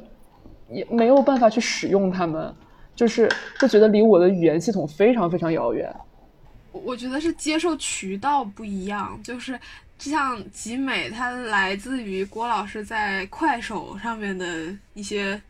[0.69, 2.53] 也没有办法去使用它们，
[2.93, 5.89] 就是就觉得离我的语言系统非常非常遥远。
[6.83, 9.59] 我觉得是接受渠道不一样，就是
[9.97, 15.41] 就像集美，它来自于郭老师在快手上面的一些。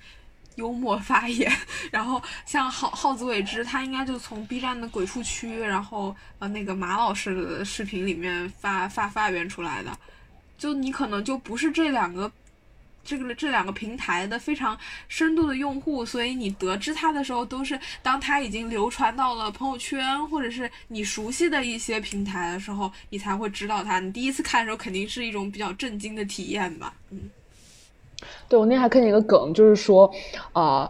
[0.56, 1.52] 幽默发言，
[1.92, 9.92] 然后像好好自为之，他应该就从 B 站的鬼畜区，然后呃那个马老师的视频里面发发发源出来的，
[10.58, 12.32] 就你可能就不是这两个
[13.06, 24.00] 这个这两个平台的非常深度的用户，所以你得知他的时候，都是当他已经流传到了朋友圈或者是你熟悉的一些平台的时候，你才会知道他。
[24.00, 27.30] 你第一次看的时候，肯定是一种比较震惊的体验吧，嗯。
[28.50, 30.12] 对，我那天还看见一个梗，就是说，
[30.54, 30.90] 啊，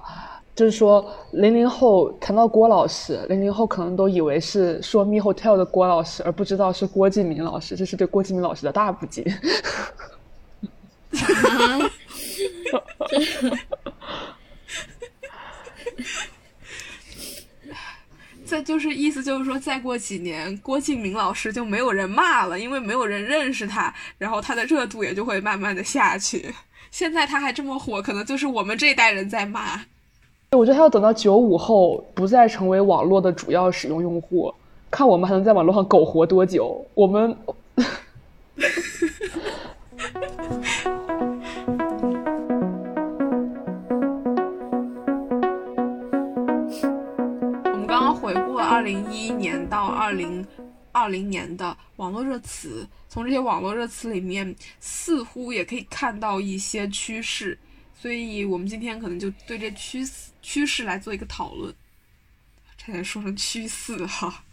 [0.55, 9.25] 就是说零零后谈到郭老师，零零后可能都以为是说《Me Hotel》的郭老师，而不知道是郭敬明老师，这是对郭敬明老师的大不敬。
[18.45, 26.53] 再就是意思就是说，再过几年，郭敬明老师就没有人骂了，因为没有人认识他，然后他的热度也就会慢慢的下去。
[26.91, 29.81] 现在他还这么火，可能就是我们这一代人在骂。
[30.51, 34.53] 我觉得他要等到九五后不再成为网络的主要使用用户，
[34.91, 36.85] 看我们还能在网络上苟活多久。
[36.93, 37.35] 我们，
[48.85, 50.47] 零一一年到二零。
[50.97, 57.59] 二零年的网络热词，从这些网络热词里面，似乎也可以看到一些趋势，
[57.93, 61.75] 所以我们今天可能就对这趋势趋势来做一个讨论。
[62.77, 64.45] 差点说成趋势哈，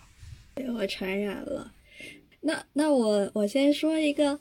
[0.52, 1.72] 被我传染了。
[2.42, 4.40] 那那我我先说一个。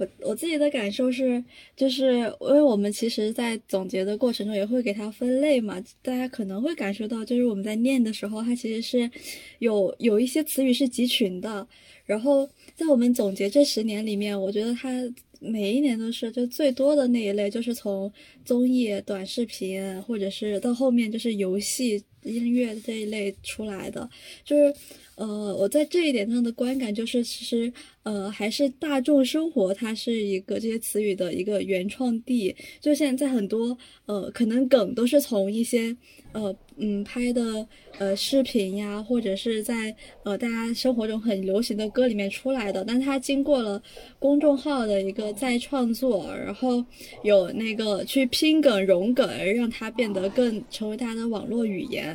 [0.00, 1.44] 我我自己的感受是，
[1.76, 9.10] 就是因为我们其实，在总结的过程中也会给它分类嘛，大家可能会感受到，就是我们在念的时候，它其实是
[9.58, 11.68] 有有一些词语是集群的。
[12.06, 14.90] 然后在我们总结这十年里面，我觉得它
[15.38, 18.10] 每一年都是就最多的那一类，就是从
[18.42, 24.08] 综艺、短视频，或者是到后面就是游戏、音乐这一类出来的，
[24.44, 24.74] 就是。
[25.16, 27.70] 呃，我在这一点上的观感就是，其实，
[28.04, 32.56] 呃，还是大众生活，它是一个这些词语的一个原创地。
[32.80, 33.76] 就现在在很多，
[34.06, 35.94] 呃，可能梗都是从一些，
[36.32, 37.68] 呃嗯拍的
[37.98, 43.82] 呃视频呀，或者是在呃大家生活中很流行的歌里面出来的，但它经过了
[44.18, 46.82] 公众号的一个再创作，然后
[47.24, 52.09] 有那个去拼梗融梗，让它变得更成为大家的网络语言，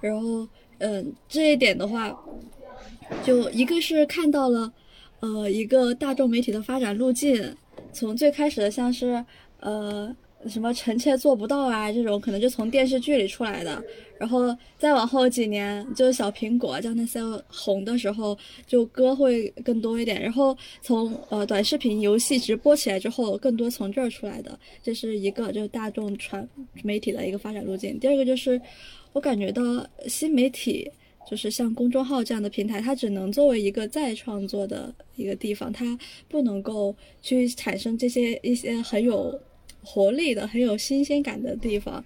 [0.00, 0.46] 然后
[0.78, 2.14] 嗯这一点的话，
[3.24, 4.72] 就一个是看到了
[5.20, 7.56] 呃一个大众媒体的发展路径，
[7.92, 9.24] 从最开始的像是
[9.60, 10.14] 呃。
[10.48, 11.92] 什么臣妾做不到啊？
[11.92, 13.80] 这种可能就从电视剧里出来的，
[14.18, 18.36] 然后再往后几年，就是小苹果叫那些红的时候，
[18.66, 20.20] 就歌会更多一点。
[20.20, 26.48] 然后从呃短视频、游戏直播起来之后，更多从这儿出来的，这是一个就是大众传
[26.82, 27.96] 媒体的一个发展路径。
[28.00, 28.60] 第二个就是
[29.12, 29.62] 我感觉到
[30.06, 30.90] 新媒体，
[31.30, 35.98] 就是像公众号这样的平台，它只能作为一个再创作的一个地方，它
[36.28, 39.40] 不能够去产生这些一些很有。
[39.84, 42.04] 活力的、很有新鲜感的地方，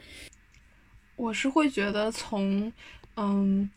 [1.15, 2.73] 我是会觉得从，
[3.17, 3.69] 嗯，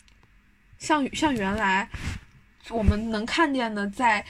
[0.78, 1.90] 像像原来
[2.70, 4.26] 我们能看见的在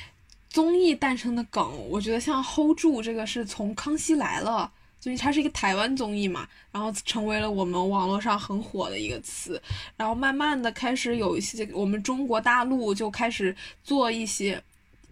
[0.49, 9.61] 综艺诞生的梗，我觉得像 hold 住这个是从《康熙来了》，就是它是一个台湾综艺嘛，然后成为了我们网络上很火的一个词，
[9.97, 14.61] 然后慢慢的开始有一些我们中国大陆就开始做一些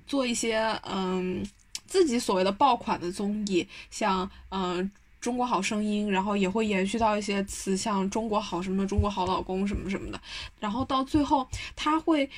[0.06, 1.46] 做一些嗯。
[1.90, 4.84] 自己所谓的爆款的综艺，像嗯
[5.22, 10.20] 《中国好声音》，然后也会延续到一些词，像《中国好什么》《中国好老公》什么什么的，
[10.60, 12.30] 然后到最后他会。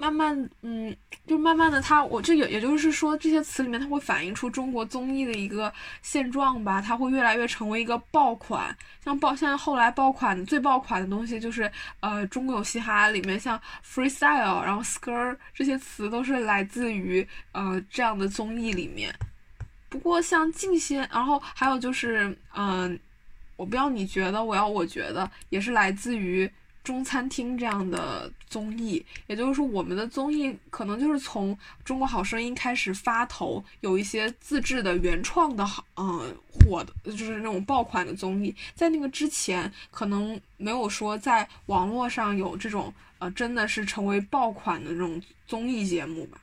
[0.00, 0.96] 慢慢，嗯，
[1.26, 5.70] 就慢慢的，它我这也也就是说，这些词里面它会反映出中国综艺的一个
[6.00, 8.74] 现状吧，它会越来越成为一个爆款，
[9.04, 11.70] 像爆，像后来爆款最爆款的东西就是，
[12.00, 19.14] 呃，中国有嘻哈里面像 freestyle，然后 skr 这些词都是来自于呃这样的综艺里面。
[19.90, 22.98] 不过像近些，然后还有就是，嗯，
[23.56, 26.50] 我不要你觉得，我要我觉得，也是来自于。
[26.82, 31.54] 中餐厅这样的综艺，也就是说，我们的综艺可能就是从
[31.84, 38.54] 《中国好声音》开始发头，有一些自制的原创的好，嗯，火的，就是那种爆款的综艺。
[38.74, 46.40] 在那个之前，可能没有说在网络上有这种，呃，真的是成为爆款的这种综艺节目吧。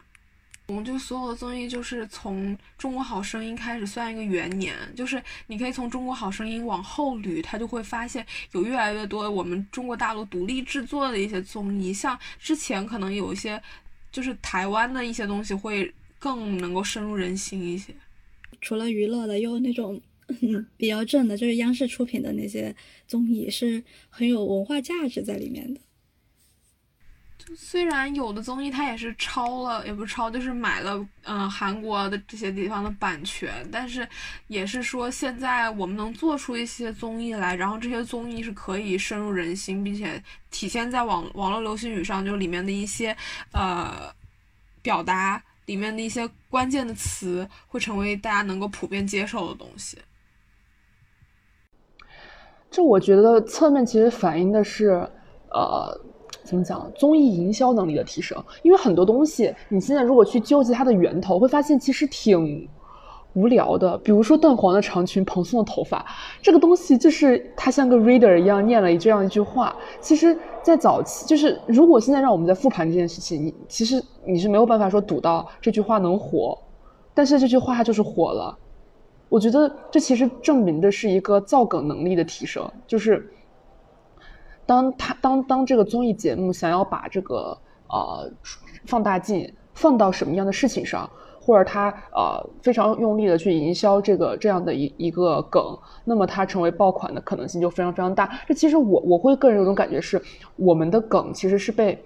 [0.67, 13.61] 我们就所有的综艺就是从《中国好声音》开始算一个元年，就是你可以从《中国好声音》往后捋，它就会发现有越来越多我们中国大陆独立制作的一些综艺，像之前可能有一些
[14.11, 15.89] 就是台湾的一些东西会
[16.19, 17.93] 更能够深入人心一些。
[18.59, 20.01] 除了娱乐的，有那种
[20.75, 22.75] 比较正的，就是央视出品的那些
[23.07, 25.79] 综艺，是很有文化价值在里面的。
[27.55, 34.07] 虽然有的综艺它也是抄了，也不是抄，就是买了嗯韩国的这些地方的版权，但是
[34.47, 40.21] 也是说现在我们能做出一些综艺来，然后这些综艺是可以深入人心，并且
[40.51, 43.15] 体现在网网络流行语上，就里面的一些
[43.53, 44.13] 呃
[44.81, 49.97] 表达里面的一些关键的词，会成为大家能够普遍接受的东西。
[52.69, 55.09] 这我觉得侧面其实反映的是
[55.49, 56.06] 呃。
[56.47, 56.89] 怎么讲？
[56.95, 62.65] 综艺营销能力的提升，因为很多东西，你现在如果去纠结它的源头，会发现其实挺
[63.33, 63.97] 无聊的。
[63.97, 66.05] 比如说淡黄的长裙，蓬松的头发，
[66.41, 69.75] 这个东西就是它像个 reader 一样念了这样一句话。
[69.99, 76.57] 其实，在早期，就是如果现在让我们在复盘这件事情，你其实你是没有办法说赌到这句话能火，
[77.13, 78.57] 但是这句话它就是火了。
[79.27, 83.29] 我觉得这其实证明的是一个造梗能力的提升，就是。
[84.67, 87.57] 当他当当这个综艺节目想要把这个
[87.87, 88.31] 呃
[88.85, 91.09] 放大镜放到什么样的事情上，
[91.39, 95.63] 或者他呃非常用力的去营销这个这样的一一个梗，
[96.03, 98.39] 那么它成为爆款的可能性就非常非常大。
[98.45, 100.21] 这其实我我会个人有种感觉是，
[100.57, 101.97] 我们的梗其实是被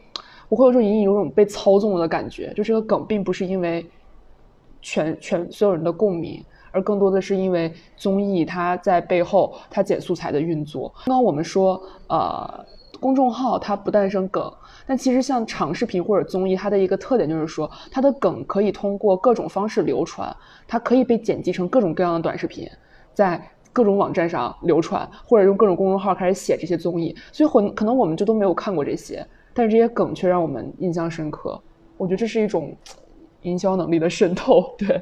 [0.48, 3.84] 我会有种隐隐有种被操纵的感觉，就这个梗并不是因为
[4.82, 6.44] 全全所有人的共鸣。
[6.72, 10.92] 而更多的是因为综艺它在背后它剪素材的运作。
[11.06, 12.66] 刚刚我们说，呃，
[13.00, 14.52] 公众号它不诞生梗，
[14.86, 20.36] 但其实像长视频或者综艺，它的一个特点就是说，它的梗可以通过各种方式流传，
[20.68, 22.70] 它可以被剪辑成各种各样的短视频，
[23.14, 23.42] 在
[23.74, 27.16] 各种网站上流传，或者用各种公众号开始写这些综艺。
[27.32, 31.60] 所以很可能我们就都没有看过这些，但是这些梗却让我们印象深刻。
[31.98, 32.76] 我觉得这是一种
[33.42, 35.02] 营销能力的渗透， 对。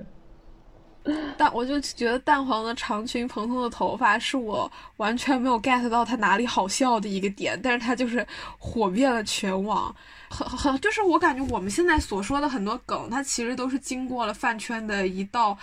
[1.37, 8.25] 但我就觉得淡黄的长裙、蓬松的头发是我完全没有 get 到他哪里好笑的一个点，但是他就是
[8.57, 9.93] 火遍了全网，
[10.29, 15.57] 很很就是我感觉我们现在所说的很多梗，它其实都是经过了饭圈的一道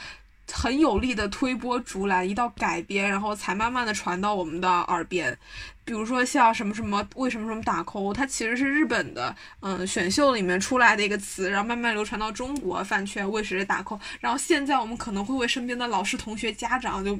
[0.52, 5.36] 很有力的推波助澜，一道改编，然后才慢慢的传到我们的耳边。
[5.84, 17.18] 比如说像什么什么为什么什么打 call，它其实是日本的嗯选秀里面出来的一个词，然后慢慢流传到中国饭圈为谁打 call，然后现在我们可能会为身边的老师、同学、家长就。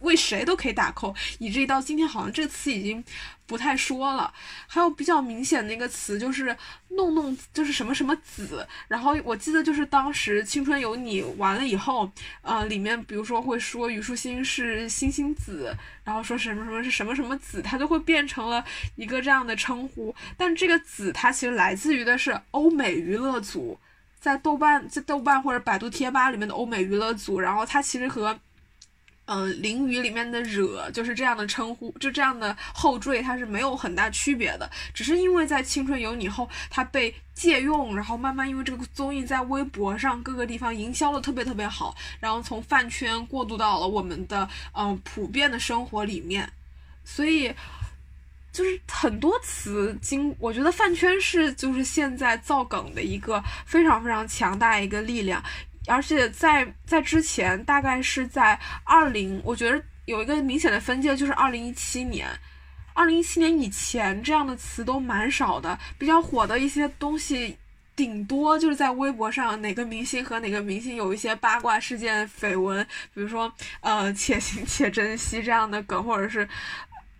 [0.00, 3.02] 为谁都可以打 call，以至于到今天好像这个词已经
[3.46, 4.32] 不太说了。
[4.66, 6.56] 还有比较明显的一个词就是
[6.88, 8.66] 弄弄，就是什么什么子。
[8.88, 12.10] 然后我记得就是当时《青春有你》完了以后，
[12.42, 18.64] 呃，里面比如说会说虞书欣是星星子，然后说什么什么是什么什么子，它就会变成了
[18.96, 20.14] 一个这样的称呼。
[20.36, 23.78] 但这个子它其实来自于的是欧美娱乐组，
[24.18, 28.38] 在豆瓣在豆瓣或者百度贴吧里面的欧美娱乐组，然后它其实和。
[29.26, 46.52] 嗯，淋雨里面的惹就是这样的称呼，就这样的后缀，它是没有很大区别的，只是因为在《青春有你》后，它被借用，然后慢慢因为这个综艺在微博上各个地方营销的特别特别好，然后从饭圈过渡到了我们的嗯普遍的生活里面，
[47.02, 47.50] 所以
[48.52, 55.42] 就是很多词经，我觉得饭圈是就是现在造梗的一个非常非常强大一个力量。
[55.86, 62.28] 而且在在之前，大概是在二零，我觉得有一个明显的分界，就是二零一七年。
[62.94, 67.56] 二零一七年以前，这样的词都蛮少的，比较火的一些东西，
[67.96, 76.48] 顶多就是在微博上哪个明星和哪个明星有一些八卦事件、绯闻，比如说呃“且行且珍惜”这样的梗，或者是。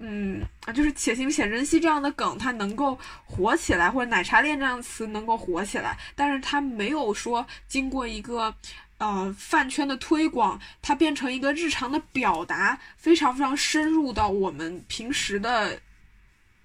[0.07, 0.43] 嗯，
[0.75, 8.55] 就是“且行且珍惜”这样的梗，它能够火起来，或者“奶茶店”这样的词能够火起来，但是它没有说经过一个
[8.99, 15.79] 呃饭圈的推广，它变成一个日常的表达，非常非常深入到我们平时的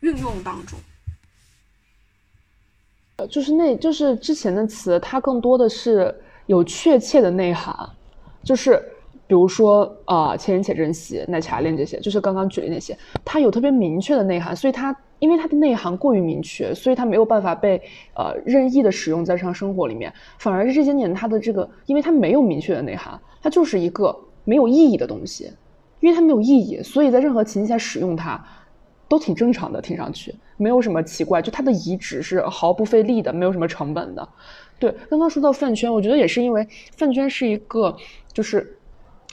[0.01, 0.77] 运用当中。
[3.29, 6.13] 就是那，就是之前的词，它更多的是
[6.47, 7.89] 有确切的内涵，
[8.43, 8.83] 就是。
[9.29, 17.79] 比如说，呃，且行且珍惜、奶茶恋这些，就是刚刚举的那些，它有特别明确的内涵，所以它因为它的内涵过于明确，所以它没有办法被
[18.15, 20.11] 呃任意的使用在日常生活里面。
[20.39, 25.51] 反而是这些年它的这个，因为它没有明确的内涵，它就是一个没有意义的东西，
[25.99, 28.43] 因为它没有意义，所以在任何情境下使用它
[29.07, 31.39] 都挺正常的，听上去没有什么奇怪。
[31.39, 34.27] 就它的移植是毫不费力的，没有什么成本的。
[34.79, 36.67] 对，刚刚说到饭圈，我觉得也是因为
[36.97, 37.95] 饭圈是一个
[38.33, 38.75] 就是。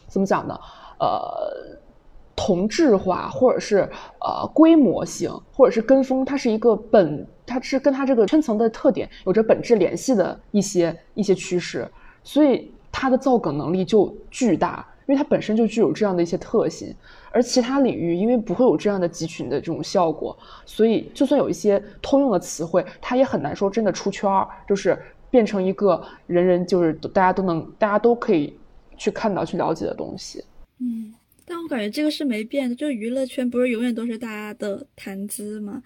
[0.08, 0.58] 怎么讲呢？
[0.98, 1.78] 呃，
[2.34, 3.88] 同质化，或者是
[4.20, 11.86] 呃规模性，或者是跟风，它是一个本，它是跟它这个圈层的特点有着本质联系的一些一些趋势，
[12.22, 16.94] 所以它的造梗能力就巨大，因为它本身就具有这样的一些特性。
[17.30, 20.34] 而其他领域因为不会有这样的集群的这种效果，
[20.64, 24.98] 所以就算有一些通用的词汇，它也很难说真的出圈儿，就是
[25.30, 28.58] 变成一个人人就是大家都能，大家都可以。
[28.96, 30.42] 去看到、去了解的东西，
[30.78, 35.82] 嗯，但我感觉这个是没变的，就娱乐圈不是永远都是大家的谈资吗？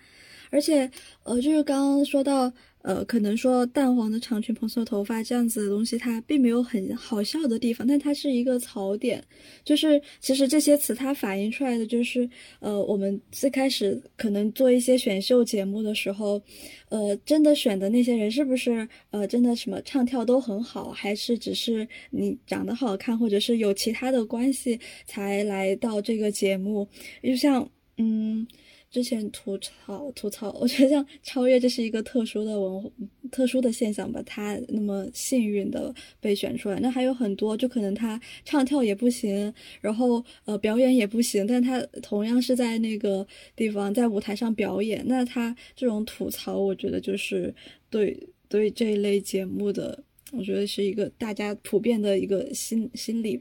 [0.50, 0.90] 而且，
[1.22, 2.52] 呃，就是刚刚说到。
[2.82, 9.22] 呃，可能说淡黄的长裙、蓬松的头发这样子的东西，它并没有很好笑的地方，但它是一个槽点。
[9.64, 12.28] 就是其实这些词它反映出来的就是，
[12.60, 16.40] 呃，我们最开始可能做一些选秀节目的时候，
[16.88, 26.88] 呃，真的选的那些人是不是呃真的什么唱跳都很好，还是只是你长得好看，或者是有其他的关系才来到这个节目？
[27.22, 27.68] 就像
[27.98, 28.46] 嗯。
[28.90, 32.90] 之前吐槽吐槽，我觉得像超越这是一个特殊的文化
[33.30, 43.24] 特殊的现象吧，他那么幸运的被选出来，那还有很多就可能他唱跳也不行，然后呃表演也不行，但他同样是在那个
[43.54, 47.54] 地方在舞台上表演，那他这种吐槽，我觉得就是
[47.88, 48.18] 对
[48.48, 53.40] 对这一类节目的，我觉得是一个大家普遍的一个心心理。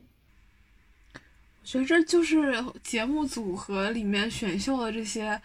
[1.64, 5.39] 所以这就是节目组和里面选秀的这些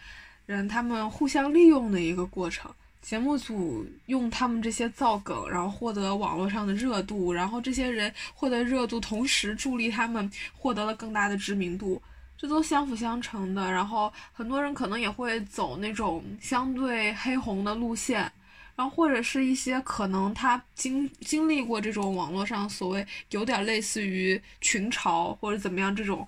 [0.47, 2.71] 人，他们互相利用的一个过程。
[3.03, 12.01] 节目组用他们这些造梗，然后获得网络上的热度，然后这些人获得热度，同时助力他们获得了更大的知名度，
[12.39, 13.71] 这都相辅相成的。
[13.71, 18.33] 然后很多人可能也会走那种相对黑红的路线。
[18.77, 26.27] 然后或者是一些可能他经经历过这种网络上所谓有点类似于群嘲或者怎么样这种，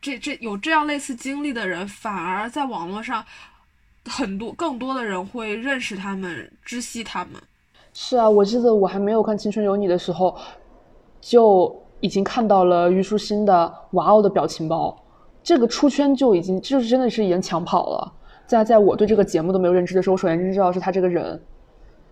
[0.00, 3.24] 这这有这样类似经历的人，反而在网络上
[4.06, 7.34] 很多更多的人会认识他们，知悉他们。
[7.92, 10.36] 是啊，我记得我还没有看《青春有你》的时候，
[11.20, 15.00] 就已经看到了虞书欣的哇哦的表情包，
[15.42, 18.12] 这个出圈就已经就是真的是已经抢跑了。
[18.46, 21.40] 在在我对这个节目都没有认知的时候，我首先认知到是他这个人，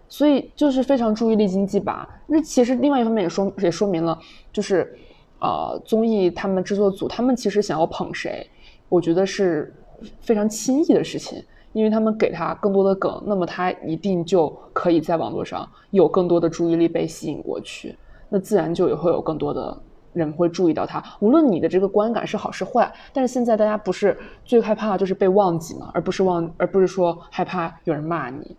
[0.08, 2.08] 所以就是非常注意力经济吧。
[2.26, 4.18] 那其实另外一方面也说也说明了，
[4.52, 4.96] 就是
[5.40, 8.48] 呃综艺他们制作组他们其实想要捧谁，
[8.88, 9.74] 我觉得是
[10.20, 17.96] 非常轻易的事情，因为他们给他更多的梗，那么他一定就可以在网络上有更多的注意力被吸引过去，
[18.28, 19.78] 那自然就也会有更多的
[20.12, 21.02] 人会注意到他。
[21.20, 28.56] 无论你的这个观感是好是坏，但是现在大家不是最害怕就是被忘记嘛，而不是忘，而不是说害怕有人骂你。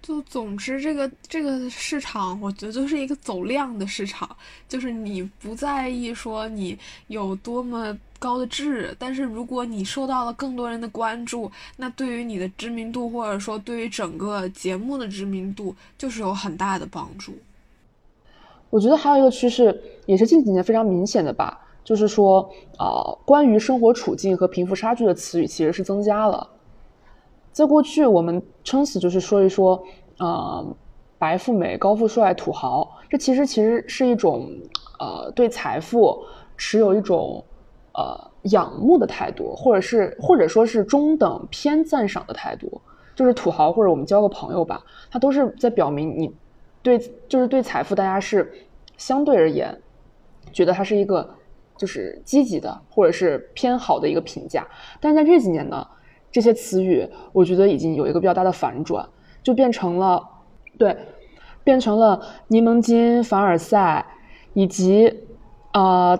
[0.00, 4.28] 就总之，这个这个市场，我觉得就是一个走量的市场，
[4.68, 17.32] 就是你不在意说你有多么高的质，但是如果你受到了更多人的关注，那对于你的知名度，或者说对于整个节目的知名度，就是有很大的帮助。
[18.72, 22.48] 我觉得还有一个趋势，也是近几年非常明显的吧，就是说，
[22.78, 26.48] 呃，关于生活处境和贫富差距的词语其实是增加了。
[27.52, 29.84] 在过去，我们撑死就是说一说，
[30.16, 30.66] 呃，
[31.18, 34.48] 白富美、高富帅、土豪，这其实其实是一种，
[34.98, 36.24] 呃，对财富
[36.56, 37.44] 持有一种，
[37.92, 42.80] 呃，仰慕的态度，或者是或者说是中等偏赞赏的态度，
[43.14, 46.32] 就是土豪或者我们交个朋友吧，他都是在表明你
[46.82, 48.52] 对，就是对财富，大家是
[48.96, 49.76] 相对而言
[50.52, 51.28] 觉得它是一个
[51.76, 54.66] 就是积极的或者是偏好的一个评价，
[55.00, 55.86] 但是在这几年呢。
[56.34, 59.06] 这些词语，我觉得已经有一个比较大的反转，
[59.42, 60.26] 就变成了，
[60.78, 60.96] 对，
[61.62, 62.18] 变成了
[62.48, 64.02] 柠檬精、凡尔赛，
[64.54, 65.14] 以及
[65.72, 66.18] 啊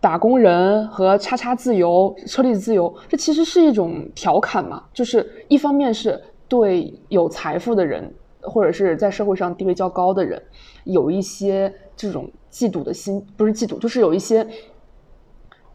[0.00, 2.92] 打工人和叉叉自由、车厘子自由。
[3.08, 8.12] 这其实是一种调侃嘛，就是一方面是对有财富的人，
[8.46, 10.42] 或者是在社会上地位较高的人，
[10.84, 14.46] 有一些这种嫉妒的心，不是嫉妒，就是有一些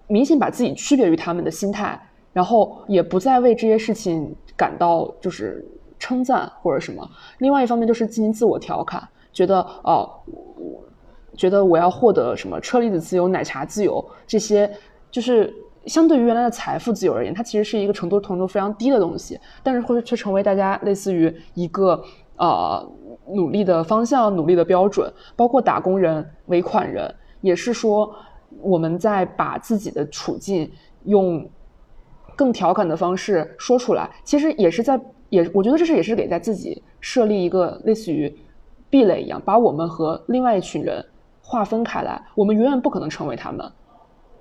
[0.07, 1.99] 明显把自己区别于他们的心态。
[2.31, 5.65] 然后也不再为这些事情感到就是
[5.97, 7.09] 称赞或者什么。
[7.39, 10.07] 另外一方面就是进行自我调侃，觉得哦，
[11.35, 14.71] 觉得我要获得什么车厘子自由、奶茶自由这些，
[15.09, 15.51] 就是
[15.87, 22.01] 相对于原来的财富自由而言，它其实是一个程度程度非常低的东西，但是会却成为大家类似于一个
[22.39, 22.91] 呃
[23.27, 25.13] 努力的方向、努力的标准。
[25.35, 28.11] 包括打工人、尾款人，也是说
[28.59, 30.71] 我们在把自己的处境
[31.03, 31.47] 用。
[32.35, 38.33] 更调侃的方式说出来，其实也是在也，我觉得这是也是给在自己设立一个类似于
[38.89, 41.05] 壁垒一样，把我们和另外一群人
[41.41, 42.25] 划分开来。
[42.35, 43.69] 我们永远不可能成为他们，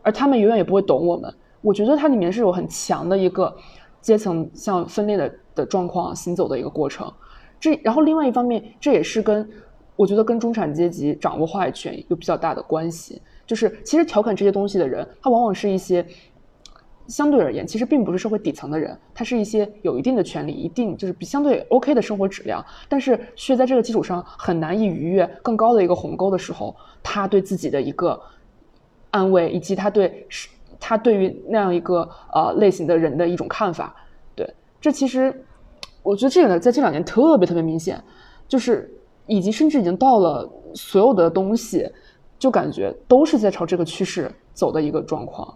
[0.01, 1.35] 而他们永远也不会懂我们。
[1.61, 3.53] 我觉得它里面是有很强的一个
[4.01, 7.13] 阶层向分裂的的状况行走的一个过程。
[7.61, 9.49] 这然后另外一方面，这也是跟
[9.97, 13.21] 我觉得跟中产阶级掌握话语权有比较大的关系。
[13.47, 16.07] 就是其实调侃这些东西的人，他往往是一些。
[17.07, 28.21] 相对而言，其实并不是社会底层的人，他是一些有一定的权利、一定就是比相对 OK 的生活质量，但是却在这个基础上很难以逾越更高的一个鸿沟的时候，他对自己的一个
[29.11, 33.97] 安慰，以及他对是，他对于那样一个呃类型的人的一种看法，
[34.37, 34.47] 对，
[34.79, 35.35] 这其实
[36.09, 38.03] 我觉得这个呢在这两年特别特别明显，
[38.49, 38.91] 就是
[39.27, 41.87] 以及甚至已经到了所有的东西，
[42.39, 45.55] 就感觉都是在朝这个趋势走的一个状况。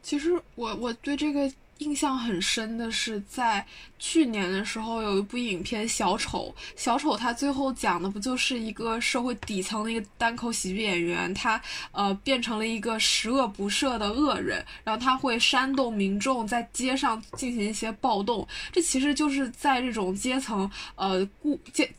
[0.00, 1.40] 其实我我对这个
[1.80, 3.66] 印象很深的是，在
[3.98, 11.60] 去年的时候有一部影片《小丑》，小丑他最后讲的不就是一个社会底层的一个单口喜剧演员，他
[11.92, 21.90] 呃变成了一个十恶不赦的恶人，然后他会煽动民众在街上进行一些暴动，这其实就是在这种阶层呃固阶。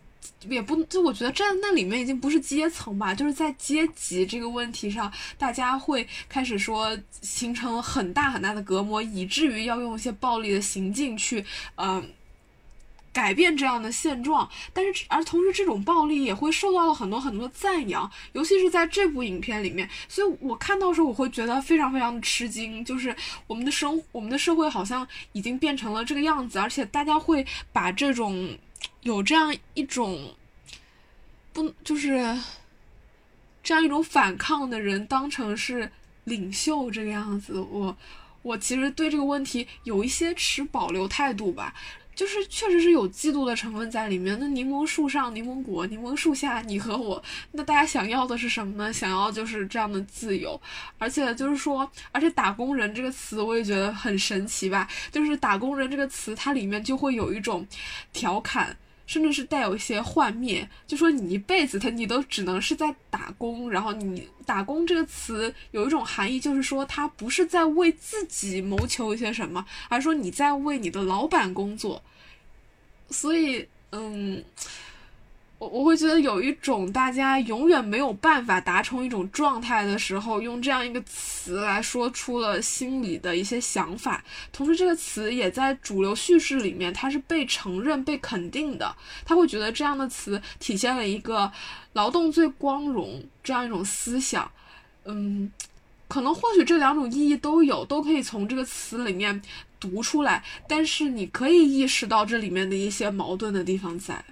[0.49, 12.03] 也不就我觉得站在那里面已经不是阶层吧，就是在阶级这个问题上，大家会开始说形成很大很大的隔膜，以至于要用一些暴力的行径去，呃，
[13.13, 14.49] 改变这样的现状。
[14.73, 19.87] 但是而同时，这种暴力也会受到了很多很多的赞扬，尤其是在这部影片里面。
[20.07, 23.15] 所以我看到时候，我会觉得非常非常的吃惊，就是
[23.45, 28.57] 我们的生我们的社会好像已经变成了这个样子，而且大家会把这种。
[29.01, 30.35] 有这样一种
[31.53, 32.37] 不就是
[33.63, 35.91] 这样一种反抗的人当成是
[36.23, 37.97] 领袖这个样子，我
[38.41, 41.73] 我其实对这个问题有一些持保留态度吧，
[42.15, 44.37] 就是确实是有嫉妒的成分在里面。
[44.39, 47.21] 那柠檬树上柠檬果，柠檬树下你和我，
[47.51, 48.93] 那大家想要的是什么呢？
[48.93, 50.59] 想要就是这样的自由，
[50.97, 57.67] 而且就是说，而且打工人这个词我也觉得很神奇吧，就是打工人这个词它里面就会有一种
[58.13, 58.77] 调侃。
[59.11, 72.01] 甚至是带有一些幻灭，就说你一辈子他你都只能是在打工，然后你打工这个词有一种含义，就是说他不是在为自己谋求一些什么，而说你在为你的老板工作。
[73.09, 74.41] 所以，嗯，
[75.61, 84.23] 我我会觉得有一种大家永远没有办法达成一种状态的时候，用这样一个词来说出了心里的一些想法。
[84.51, 88.95] 同时，这个词也在主流叙事里面，它是被承认、被肯定的。
[89.23, 91.51] 他会觉得这样的词体现了一个
[91.93, 94.51] 劳动最光荣这样一种思想。
[95.05, 95.51] 嗯，
[96.07, 99.39] 可能或许这两种意义都有，都可以从这个词里面
[99.79, 100.43] 读出来。
[100.67, 104.25] 但是你可以意识到这里面的一些矛盾的地方在。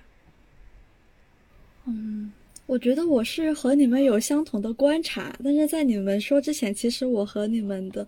[1.89, 2.31] 嗯，
[2.67, 8.07] 我觉得我是和你们有相同的观察，但是在你们说之前，其实我和你们的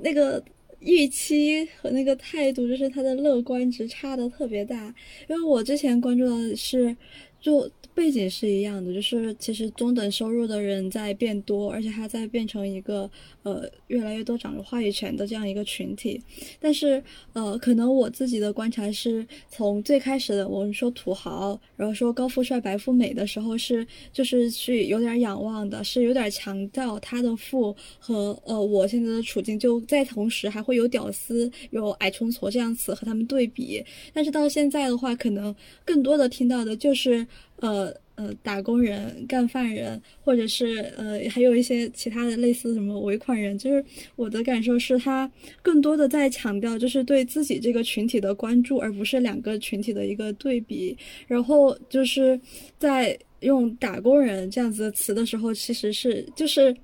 [0.00, 0.42] 那个
[0.78, 4.94] 预期和那个态度，就是他的乐观值差的特别大。
[5.28, 6.96] 因为我之前关注的是，
[7.40, 13.10] 就背景是一样的，就是其实中等收入的人在变多，而且他在变成一个。
[13.42, 16.20] 呃，越来越多掌握话语权的这样一个群体，
[16.58, 17.00] 但是
[17.32, 33.80] 呃，可能我自己的观察是从最开始的我们说土豪，然后说高富帅、白富美的时候，是就是去有点仰望的，是有点强调他的富和呃我现在的处境，就在同时还会有屌丝、有矮穷矬这样词和他们对比，
[34.12, 37.24] 但是到现在的话，可能更多的听到的就是
[37.60, 37.94] 呃。
[38.18, 43.84] 呃，打工人、干饭人，或者是呃，还有一些其他的类似什么尾款人，就是
[44.16, 45.30] 我的感受是，他
[45.60, 50.96] 更多的在强调就是对自己这个群体的关注，而不是两个群体的一个对比。
[51.26, 52.40] 然后就是
[52.78, 56.74] 在用“打工人”这样子的词的时候，其实是就是。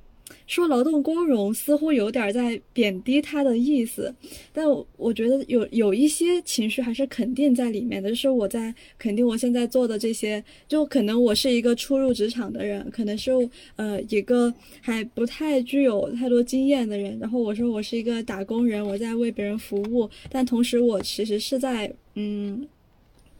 [0.47, 4.15] 说劳动光荣似乎有点在贬低他的意思，
[4.53, 4.67] 但
[4.97, 13.31] 我觉得有有一些情绪还是肯定在里面的，就是我在肯定我现在做的这些，就可能我是一个初入职场的人，可能是
[13.77, 22.67] 呃一个还不太具有太多经验的人，然后我说我是一个打工人，我在为别人服务，但同时我其实是在嗯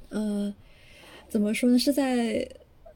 [0.09, 0.55] 呃
[1.29, 2.49] 怎么说呢，是在。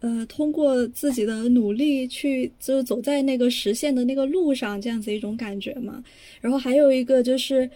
[0.06, 6.00] 呃，通过自己的努力去，就是走在那个实现的那个路上，这样子一种感觉嘛。
[6.40, 7.68] 然后还有一个就是，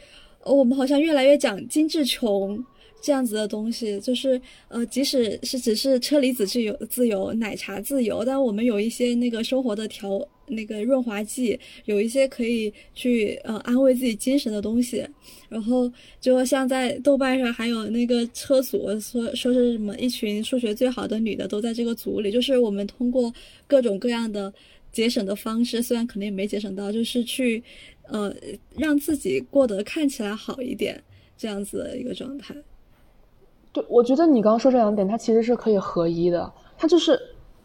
[0.45, 2.65] 我们好像越来越讲精致穷。
[3.03, 10.21] 这样子的东西，就是呃，即使是只是车厘子自由、自由奶茶自由，但我们有一些那个生活的条
[10.51, 15.07] 那个润滑剂，有一些可以去呃安慰自己精神的东西。
[15.49, 15.91] 然后
[16.21, 23.33] 就像在豆瓣上还有那个车组说说是什么一群数学最好的女的都在这个组里，就是我们通过
[23.67, 24.53] 各种各样的
[24.93, 27.63] 节省的方式，虽然可能也没节省到，就是去
[28.07, 28.33] 呃
[28.77, 31.03] 让自己过得看起来好一点
[31.37, 32.55] 这样子的一个状态。
[33.73, 36.53] 对，我觉得你刚刚说这两点，它其实是可以合一的。
[36.77, 37.21] 它就是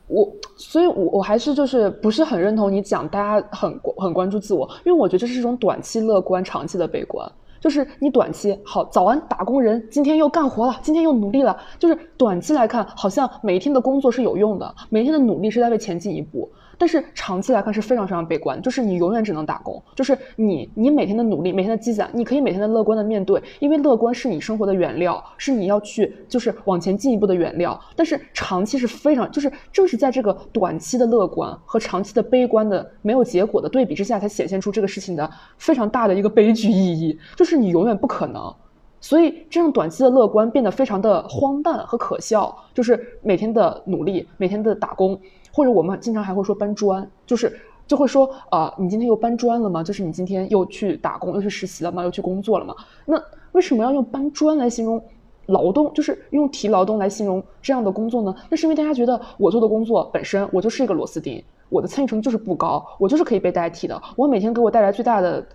[0.07, 7.29] 我，所以我我还是就是不是很认同你讲大家很很关注自我，因为我觉得这是一种短期乐观，长期的悲观。
[7.59, 11.57] 就是你短期好，早安打工人，今天又干活了，今天又努力了。
[11.79, 16.47] 就是短期来看，好像每一天的工作是有用的，每一天的努力是在为前进一步。
[16.77, 27.79] 但是长期来看是非常非常悲观，就是你永远只能打工，就是你你每天的努力，每天的积攒，你可以每天的乐观的面对，因为乐观是你生活的原料，是你要去就是往前进一步的原料。
[27.95, 38.53] 但是长期是非常，就是正是在这个短期的乐观和长期的悲观的没有结果的对比之下，才显现出这个事情的非常大的一个悲剧意义，就是你永远不可能。
[39.01, 45.19] 所以这样短期的乐观变得非常的荒诞和可笑，就是每天的努力，每天的打工。
[45.55, 49.81] 或者我们经常还会说搬砖，就是就会说啊，你今天又搬砖了吗？
[49.81, 52.03] 就是你今天又去打工，又去实习了吗？
[52.03, 52.75] 又去工作了吗？
[53.05, 53.15] 那
[53.53, 55.01] 为什么要用搬砖来形容
[55.45, 55.93] 劳动？
[55.93, 58.35] 就是用提劳动来形容这样的工作呢？
[58.49, 64.01] 那是因为大家觉得我做的工作本身，我就是一个螺丝钉，我的参与程度就是不高，我就是可以被代替的。
[64.17, 65.47] 我每天给我带来最大的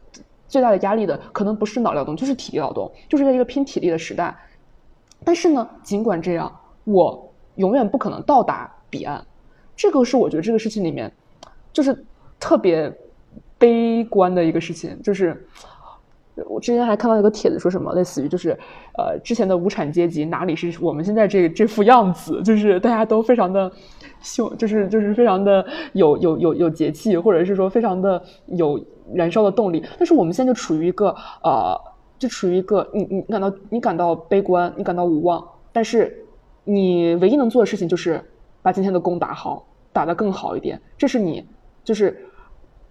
[0.49, 4.35] 最大的压力的，可能不是脑劳动，就是体力劳动，就是在一个拼体力的时代。
[5.25, 6.51] 但是呢，尽管这样，
[6.85, 9.23] 我永远不可能到达彼岸。
[9.81, 11.11] 这个是我觉得这个事情里面，
[11.73, 12.05] 就是
[12.39, 12.93] 特别
[13.57, 15.01] 悲观的一个事情。
[15.03, 15.35] 就是
[16.47, 18.51] 我之前还看到一个帖子，说什么类似于就是，
[18.99, 22.43] 呃，之前的无产阶级哪里是我们现在这这副样子？
[22.43, 23.73] 就是大家都非常的
[24.21, 28.79] 秀，就是就是非常的有有有有节气，或者是说非常的有
[29.15, 29.83] 燃烧的动力。
[29.97, 31.09] 但是我们现在就处于一个
[31.43, 31.75] 呃，
[32.19, 36.23] 就处于一个你你感到你感到悲观，你感到无望，但是
[36.65, 38.23] 你唯一能做的事情就是
[38.61, 39.65] 把今天的工打好。
[39.93, 41.47] 打得更好一点，这是你
[41.85, 42.29] 就是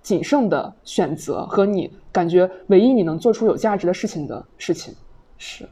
[0.02, 4.93] 谨慎的选择和你感觉唯一你能做出有价值的事情的事情，
[5.38, 5.68] 是。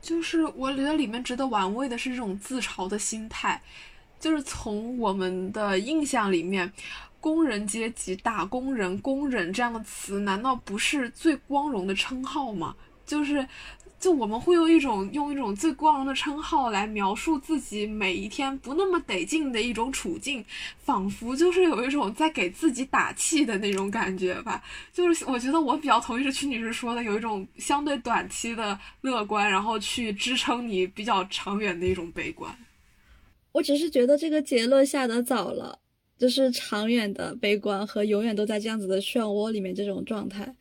[0.00, 3.60] 就是我觉得里面值得玩味的是这种自嘲的心态，
[4.18, 6.72] 就是从我们的印象里面，
[7.20, 12.74] 工人阶级、打工人、工人这样的词，难道不是最光荣的称号吗？
[13.04, 13.46] 就是
[14.00, 20.42] 就我们会用一种用一种最光荣的称号来描述自己每一天不那么得劲的一种处境，
[20.78, 24.64] 仿佛就是有一种在给自己打气的那种感觉吧。
[24.90, 32.50] 就是我觉得我比较同意是曲女士说的，有一种相对短期的乐观，然后去支撑你比较长远的一种悲观。
[33.52, 35.78] 我只是觉得这个结论下得早了，
[36.16, 40.54] 就是长远的悲观和永远都在这样子的漩涡里面这种状态。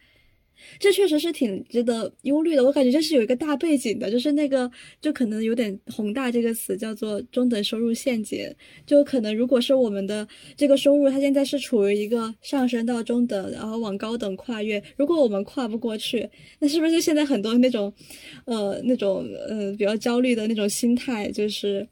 [0.79, 4.69] 这确实是挺值得忧虑的，我感觉这是有一个大背景的，就是那个
[5.01, 8.53] 就可能有点宏大，这个词叫做中等收入陷阱，
[8.85, 16.29] 就可能如果是我们的这个收入，它现在是处于一个上升到中等，然后往高等跨越，如果我们跨不过去，
[16.59, 17.93] 那是不是就现在很多那种，
[18.45, 21.87] 呃，那种呃比较焦虑的那种心态，就是。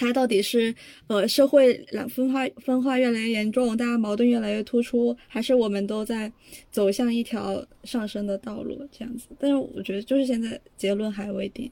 [0.00, 0.74] 它到底是
[1.08, 6.32] 呃社会两分化分化越来越严重，大家矛盾越来越突出，还是我们都在
[6.70, 9.26] 走向一条上升的道路这样子？
[9.38, 11.70] 但是我觉得就是现在结论还未定。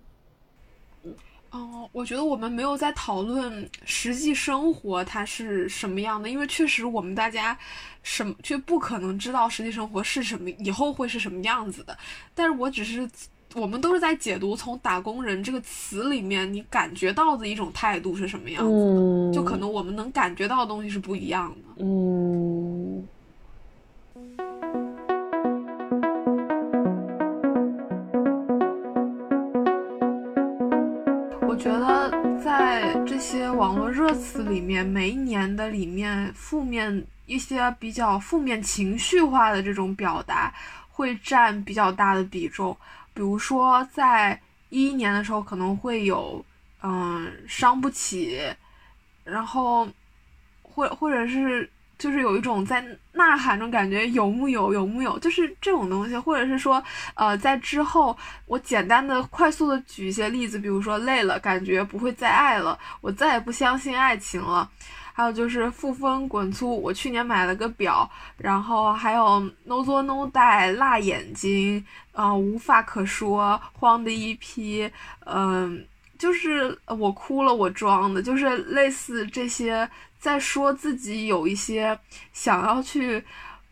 [1.50, 7.58] 哦，我觉得我们没有在讨论实际生活它是什么样的，因为确实我们大家
[8.02, 11.96] 什么却不可能知道实际生活是什么，以后会是什么样子的。
[12.34, 13.08] 但是我只是。
[13.54, 18.70] 我们都是在解读从“打工人”这个词里面你感觉到的一种态度是什么样子
[19.28, 21.82] 的，就可能我们能感觉到的东西是不一样的。
[21.82, 23.02] 嗯，
[31.48, 32.12] 我觉得
[32.44, 40.52] 在这些网络热词里面，每一年的里面，负面一些比较负面情绪化的这种表达
[40.90, 42.76] 会占比较大的比重。
[43.18, 46.44] 比如说，在一一年的时候，可能会有，
[46.84, 48.38] 嗯，伤不起，
[49.24, 49.88] 然后，
[50.62, 52.80] 或或者是就是有一种在
[53.14, 56.80] 呐喊中感觉有木有有木有，就是这种东西，或者是说，
[57.14, 58.16] 呃，在之后，
[58.46, 64.70] 我简单的快速的举一些例子，比如说累了，感觉不会再爱了，我再也不相信爱情了。
[65.18, 74.88] 还有就是负风滚粗，我去年买了个表，然后还有 no 作 no 带辣眼睛，啊，无话可说，慌的一批，
[75.26, 75.84] 嗯，
[76.16, 79.90] 就是我哭了，我装的，就是类似这些，
[80.20, 81.98] 在说自己有一些
[82.32, 83.20] 想要去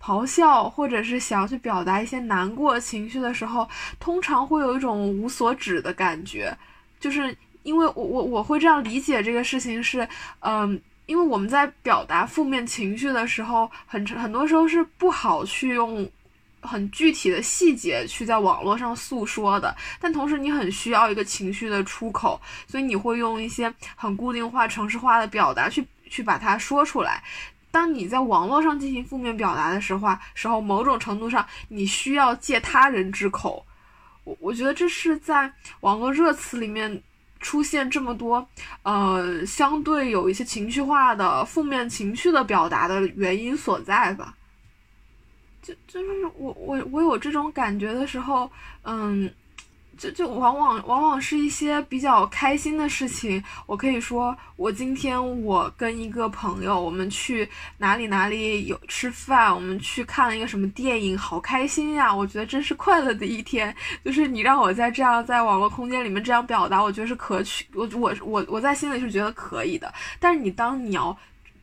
[0.02, 3.68] 咆哮，或者是想要去表达一些难过情绪的时候，
[4.00, 6.52] 通常会有一种无所指的感觉，
[6.98, 7.32] 就是
[7.62, 10.08] 因为我我我会这样理解这个事情是，
[10.40, 10.82] 嗯。
[11.06, 16.08] 因为我们在表达负面情绪的时候，很很多时候是不好去用
[16.60, 27.22] 很具体的细节去在网络上诉说的，但同时你很需要一个情绪的出口，所以你会用一些很固定化、程式化的表达去去把它说出来。
[27.70, 33.64] 当你在网络上进行负面表达的时候，时候某种程度上你需要借他人之口。
[34.24, 37.00] 我我觉得这是在网络热词里面。
[37.46, 38.44] 出现这么多，
[38.82, 44.34] 呃，相对有一些情绪化的负面情绪的表达的原因所在吧。
[45.62, 48.50] 就就是我我我有这种感觉的时候，
[48.82, 49.30] 嗯。
[49.96, 62.14] 就就往往往往是一些比较开心的事情，我可以说，我今天我跟一个朋友，我们去哪里哪里有吃饭，我们去看了一个什么电影，好开心呀！
[62.14, 63.74] 我觉得真是快乐的一天。
[64.04, 69.92] 就是你让我在这样在网络空间里面这样表达，我觉得是可取，我我我我在心里是觉得可以的。
[70.20, 71.16] 但是你当你要。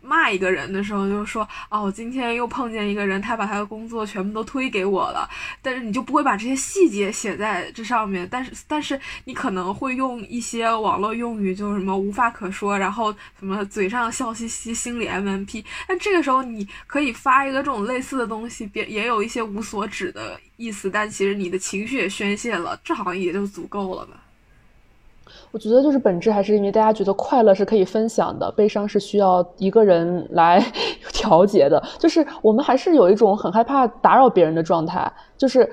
[0.04, 5.28] 骂一个人的时候，就是说，哦，我今天又碰见一个人，他把他的工作全部都推给我了。
[5.62, 15.64] 但是你就不会把这些细节写在这上面，但是，但是你可能会用一些网络用语，就是什么无话可说，然后什么嘴上笑嘻嘻，心里 M M P。
[15.88, 24.23] 但这个时候你可以发一个这种类似的东西，别也有一些无所指的意思，但其实你的情绪也宣泄了，这好像也就足够了吧。
[25.54, 30.60] 我觉得就是本质还是因为大家觉得快乐是可以分享的，悲伤是需要一个人来
[31.14, 31.82] 调节的。
[32.00, 35.72] 就是我们还是有一种很害怕打扰别人的状态，就是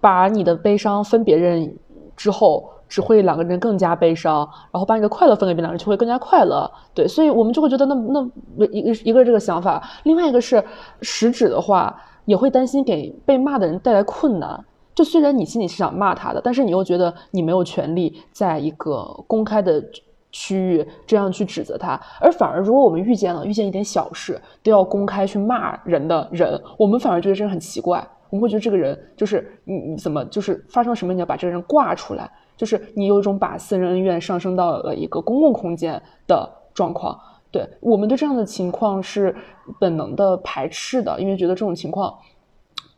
[0.00, 1.76] 把你的悲伤分别人
[2.16, 6.70] 之后，只会两个人更加悲伤；然后把你的快乐分给别人，就会更加快乐。
[6.94, 10.64] 对，所以我们就会觉得那那一个一个这个想法，另外一个是
[11.02, 11.94] 实质的话，
[12.24, 14.64] 也会担心给被骂的人带来困难。
[14.94, 19.82] 就虽然你心里是想骂他的，但是你又觉得你没有权利在一个公开的
[20.30, 37.18] 区域这样去指责他，而反而如果我们遇见了遇见一点小事都要公开去骂人的人，我们反而觉得这个很奇怪，我们会觉得这个人就是你你怎么就是发生什么你要把这个人挂出来，就是你有一种把私人恩怨上升到了一个公共空间的状况。
[37.50, 39.34] 对我们对这样的情况是
[39.78, 42.14] 本能的排斥的，因为觉得这种情况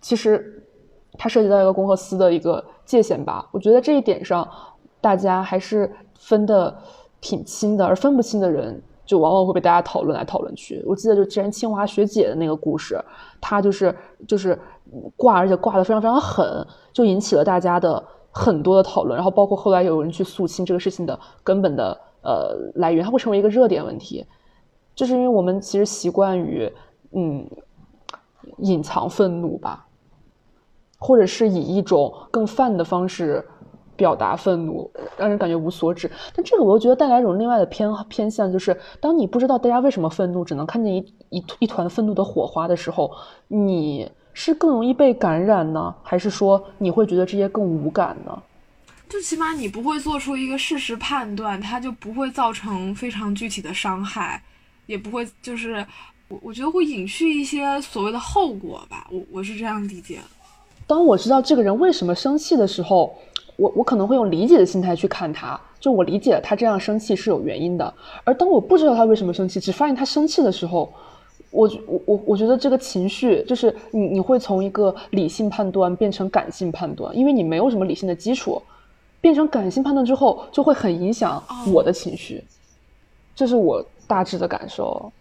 [0.01, 0.61] 其实。
[1.19, 3.49] 它涉及到一个公和私的一个界限吧。
[3.53, 4.49] 我觉得这一点上，
[5.01, 6.77] 大家还是分的
[7.21, 8.83] 挺清的，而分不清的人。
[9.07, 10.83] 就往往会被大家讨论来讨论去。
[10.87, 12.99] 我记得就之前清华学姐的那个故事，
[13.39, 13.95] 她就是
[14.27, 14.59] 就是
[15.15, 19.15] 挂，而且挂的非常非常狠，就引起了大家的很多的讨论。
[19.15, 24.25] 然后包括后来有人去肃清这个事情的根本的呃来源，它会成为一个热点问题。
[24.95, 26.73] 就是因为我们其实习惯于
[27.13, 27.47] 嗯
[28.61, 29.87] 隐藏愤怒吧，
[30.99, 33.45] 或者是以一种更泛的方式。
[33.97, 36.11] 表达愤怒，让人感觉无所指。
[36.35, 43.09] 但这个我又觉得带来一种另外的偏偏向，就是当你不知道大家为什么愤怒，只能看见一一一团愤怒的火花的时候，
[43.47, 48.37] 你是更容易被感染呢，还是说你会觉得这些更无感呢？
[49.09, 54.43] 就起码你不会做出一个事实判断，它就不会造成非常具体的伤害，
[54.87, 55.87] 也不会就是
[56.27, 59.07] 我我觉得会隐去一些所谓的后果吧。
[59.13, 60.19] 我我是这样理解。
[60.87, 63.15] 当我知道这个人为什么生气的时候。
[63.57, 67.95] 我我可能会用理解的心态去看他，就我理解他这样生气是有原因的。
[68.25, 70.93] 而当我不知道他为什么生气，只发现他生气的时候，
[71.53, 78.61] 我我我我觉得这个情绪就是你你会从一个理性判断变成感性判断，因为你没有什么理性的基础，
[79.21, 81.41] 变成感性判断之后就会很影响
[81.73, 82.43] 我的情绪，
[83.37, 85.13] 这是我大致的感受。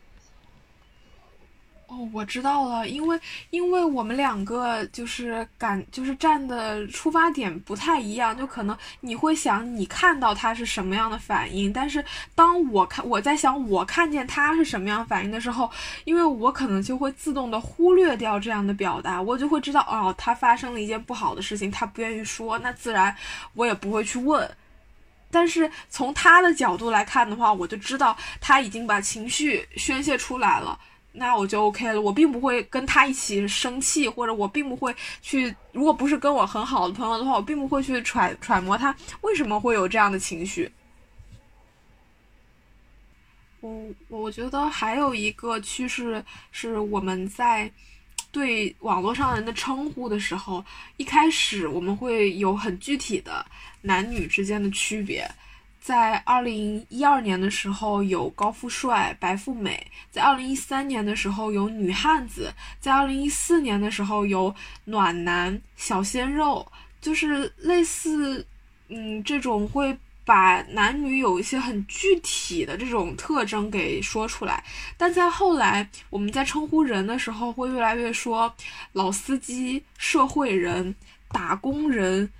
[1.93, 3.19] 哦，我知道了，因为
[3.51, 15.69] 因为我们两个就是感就是站的出发点不太一样，就可能你会想你看到他是什么样的反应，但是当我看我在想我看见他是什么样反应的时候，
[16.03, 23.15] 因为我可能就会自动的忽略掉这样的表达，我就会知道哦，他发生了一件不好的事情，他不愿意说，那自然
[23.53, 24.49] 我也不会去问。
[25.29, 30.79] 但是从他的角度来看的话，我就知道他已经把情绪宣泄出来了。
[31.15, 40.71] 那我就 OK 了，我并不会跟他一起生气，或者我并不会去，如果不是跟我很好的朋友的话，我并不会去揣揣摩他为什么会有这样的情绪。
[43.61, 47.71] 我我觉得还有一个趋势是我们在
[48.31, 50.65] 对网络上人的称呼的时候，
[50.97, 53.45] 一开始我们会有很具体的
[53.81, 55.29] 男女之间的区别。
[55.83, 59.75] 在二零一二年的时候有高富帅、白富美；
[60.09, 62.43] 在二零一三年的时候有女汉子；
[62.79, 64.55] 在二零一四年的时候有
[64.85, 66.65] 暖男、小鲜肉，
[67.01, 68.47] 就是类似，
[68.87, 74.63] 嗯，这种会把男女有一些很具体的这种特征给说出来。
[74.95, 78.55] 但在后来，我们在称呼人的时候会越来越说
[78.93, 80.95] 老司机、社会人、
[81.27, 82.31] 打工人。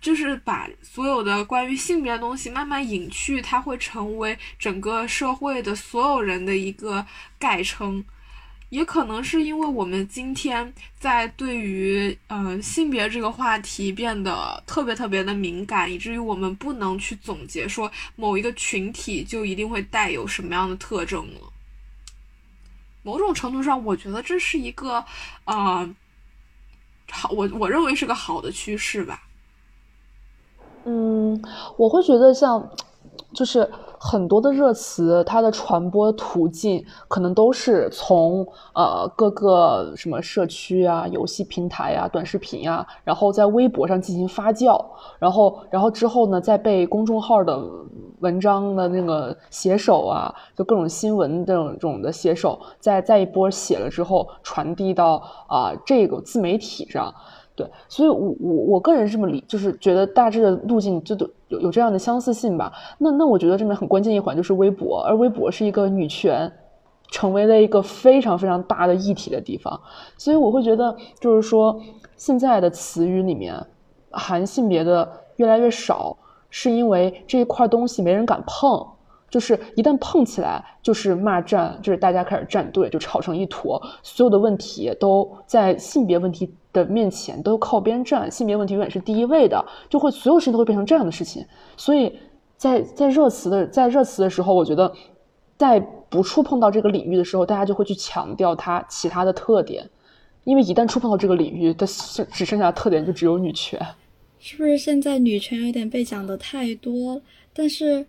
[0.00, 7.04] 就是把所有的关于性别的东西慢慢隐去，它会成为整个社会的所有人的一个
[7.38, 8.04] 概称。
[8.68, 21.52] 也可能是因为我们今天在对于嗯性别这个话题变得特别特别的敏感，以至于我们不能去总结说某一个群体就一定会带有什么样的特征了。
[23.04, 25.02] 某种程度上，我觉得这是一个
[25.44, 25.88] 呃
[27.08, 29.22] 好，我我认为是个好的趋势吧。
[30.88, 31.42] 嗯，
[31.76, 32.64] 我会觉得像，
[33.34, 33.68] 就是
[33.98, 44.80] 很多的热词，它的传播途径可能都是从呃各个什么社区啊、游戏平台呀、短视频呀，然后在微博上进行发酵，
[45.18, 47.60] 然后然后之后呢，再被公众号的
[48.20, 57.12] 文章的那个写手啊，就各种新闻这种这种的写手，再再一波写了之后，传递到啊这个自媒体上。
[57.56, 62.70] 对，所以，我我我个人这么理，就是觉得大致的路径就都有有这样的相似性吧。
[62.98, 66.52] 那那我觉得这边很关键一环就是微博，而微博是一个女权
[67.10, 69.80] 成为了一个非常非常大的议题的地方。
[70.18, 71.80] 所以我会觉得，就是说
[72.16, 73.54] 现在的词语里面
[74.10, 76.14] 含性别的越来越少，
[76.50, 78.86] 是因为这一块东西没人敢碰。
[79.28, 91.44] 就是一旦碰起来，就是骂战，就是大家开始站队，就吵成一坨，所有的问题都在性别问题的面前都靠边站，性别问题永远是第一位的，就会所有事情都会变成这样的事情。
[91.76, 92.16] 所以
[92.56, 94.90] 在在热词的在热词的时候，我觉得
[95.58, 99.90] 在不触碰到这个领域的时候，大家就会去强调它其他的特点，
[100.44, 103.78] 因为一旦触碰到这个领域，它剩只剩下特点就只有女权。
[104.38, 107.20] 是不是现在女权有点被讲的太多？
[107.52, 108.06] 但是。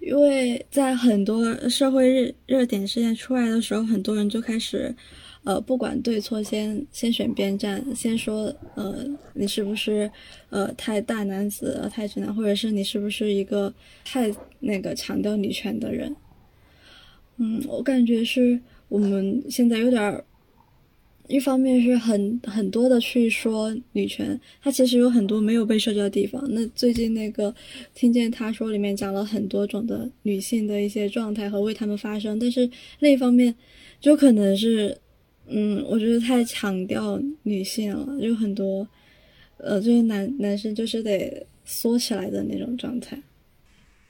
[0.00, 4.94] 因为在很多社会热热点事件出来的时候，很多人就开始，
[5.44, 10.10] 呃，不管对错，先先选边站，先说，呃，你是不是，
[10.48, 13.72] 呃，太大男子，太直男，或者是你是不是一个
[14.04, 16.16] 太那个强调女权的人？
[17.36, 20.24] 嗯，我感觉是我们现在有点
[21.30, 26.44] 一方面是很很多的去说女权，它其实有很多没有被涉及的地方。
[26.48, 27.54] 那最近那个
[27.94, 32.68] 听见他说里面讲了很多种的女性的一些状态和为他们发声，但是
[32.98, 33.54] 另一方面
[34.00, 34.98] 就可能是，
[35.46, 38.86] 嗯，我觉得太强调女性了，有很多，
[39.58, 43.16] 呃，就是男男生就是得缩起来的那种状态。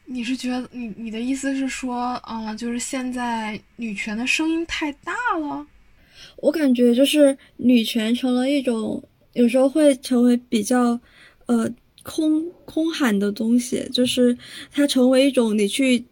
[0.06, 5.66] 你是觉得你你的意思是说，啊，就是现在女权的声音太大了？
[6.40, 9.02] 我感觉就是女权成了一种，
[9.34, 10.98] 有时候会成为比较，
[11.46, 11.70] 呃，
[12.02, 14.36] 空空喊的东西，就是
[14.72, 16.02] 它成为一种你去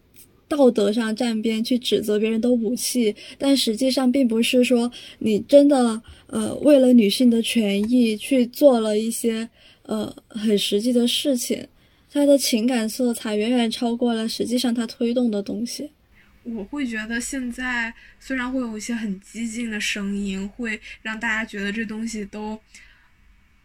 [0.46, 9.48] 道德上站边去指责别人的武器，但实际上并不是说你真的呃为了女性的权益去做了一些
[9.82, 11.66] 呃很实际的事情，
[12.10, 15.90] 它的情感色彩远远超过了实际上它推动的东西。
[16.55, 22.59] 我会觉得现在虽然会有一些很激进的声音，会让大家觉得这东西都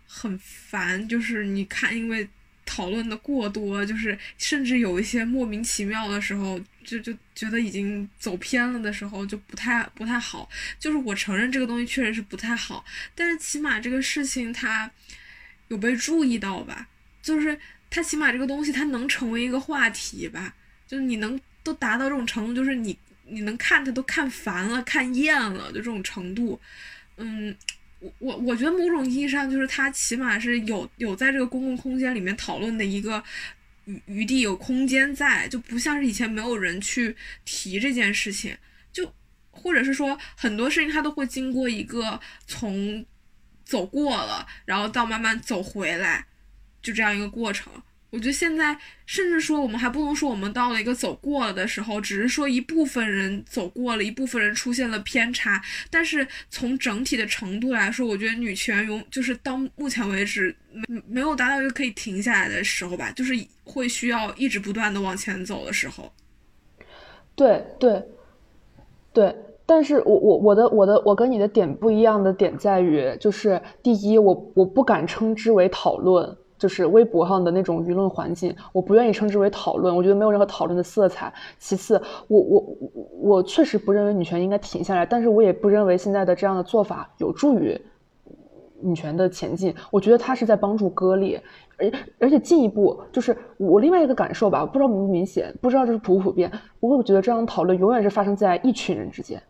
[0.05, 2.27] 很烦，就是你看，因为
[2.65, 10.49] 讨论的过多，就是甚至有一些莫名其妙的时候，就就觉得已经走偏了的时候，就不太不太好。
[10.77, 12.83] 就是我承认这个东西确实是不太好，
[13.15, 14.91] 但是起码这个事情它
[15.69, 16.89] 有被注意到吧？
[17.21, 17.57] 就是
[17.89, 20.53] 它起码这个东西它能成为一个话题吧？
[20.85, 21.39] 就是你能。
[21.63, 26.59] 都达到这种程度，就是你你能看他都看烦了、看厌了，就这种程度。
[27.17, 27.55] 嗯，
[27.99, 33.23] 我我我觉得某种意义上，就是他起码是有有在这个公共空间里面讨论的一个
[33.85, 38.57] 余余地、有空间在，就不像是以前没有人去提这件事情，
[38.91, 39.13] 就
[39.51, 43.05] 或者是说很多事情他都会经过一个从
[43.63, 46.25] 走过了，然后到慢慢走回来，
[46.81, 47.71] 就这样一个过程。
[48.13, 55.59] 我觉得现在，甚至说我们还不能说我们到了一个走过了的时候，只是说一部分人走过了，一部分人出现了偏差。
[55.89, 60.55] 但是从整体的程度来说，我觉得女权永就是到目前为止
[60.87, 63.33] 没没有达到一个可以停下来的时候吧，就是
[63.63, 66.13] 会需要一直不断的往前走的时候。
[67.33, 67.99] 对对
[69.11, 69.35] 对，
[69.65, 76.37] 但是我我我的我的我跟你的点不一样的点在于，就是第一，我我不敢称之为讨论。
[76.63, 81.33] 就是微博上的那种舆论环境，我不愿意称之为讨论，我觉得没有任何讨论的色彩。
[81.59, 87.77] 其次，我我我我确实不认为女权应该停下来，但是我也不认为现在的这样的做法有助于
[88.79, 89.75] 女权的前进。
[89.91, 91.43] 我觉得它是在帮助割裂，
[91.77, 96.49] 而而且进一步就是我另外一个感受吧，不知道明不明显，不知道这是普不普遍。
[96.79, 99.43] 我会觉得这样的讨论永远是发生在一群人之间，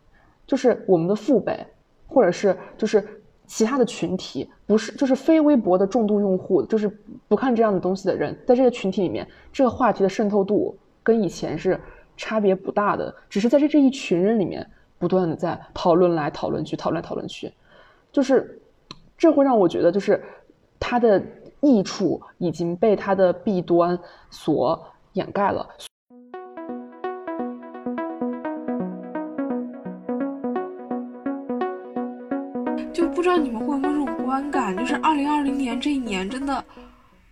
[0.48, 1.64] 就是我们的父辈，
[2.08, 3.08] 或者是就是。
[3.56, 6.90] 其他的群体不是，就是非微博的重度用户，就是
[7.28, 11.80] 不看这样的东西的人，在这个群体里面，这个话题的渗透度跟以前是
[12.18, 17.54] 差别不大的，只是在这这一群人里面不断的在讨论来讨论去，讨论讨论去，
[18.12, 18.60] 就是
[19.16, 20.20] 这会让我觉得，就是
[20.80, 21.22] 它的
[21.62, 24.00] 益处已经被它的弊端
[24.32, 24.84] 所
[25.14, 25.70] 掩盖了。
[33.24, 36.62] 不知道你们会不会这种观感，就是二零二零年这一年真的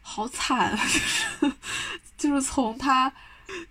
[0.02, 0.72] 好惨！
[1.38, 1.54] 就是
[2.18, 3.12] 就是从他，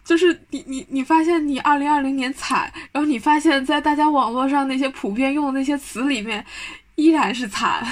[0.04, 6.44] 就是你你你发现你二零二零年惨，然后你发现在大家网络上那些普遍用的那些词里面
[6.96, 7.82] 依然是惨。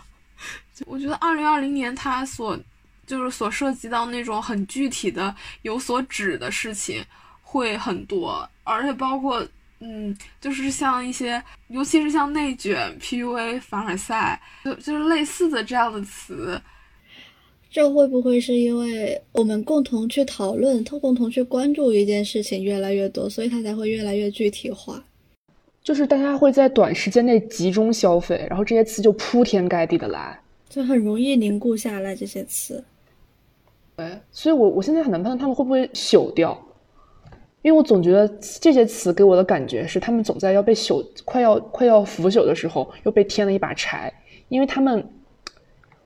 [0.86, 2.58] 我觉得二零二零年它所
[3.06, 7.04] 就是所涉及到那种很具体的有所指的事情
[7.42, 9.46] 会很多，而且包括。
[9.80, 16.60] 嗯，就是像一些，尤其是像内卷、PUA、凡尔赛，就就是类似的这样的词，
[17.70, 25.02] 这会不会是因为我们共同去讨论、共同去关注一件事情越来越多，所以它才会越来越具体化？
[25.82, 32.84] 就是大家会在短时间内集中消费，然后这些词就铺天盖地的来，就很容易凝固下来这些词。
[33.96, 36.62] 对，所以我我现在很难判断他们会不会朽掉。
[37.62, 38.26] 因为我总觉得
[38.60, 44.12] 这些词给我的感觉是，他们总在要被朽、快要快要腐朽的时候，又被添了一把柴。
[44.48, 45.06] 因为他们，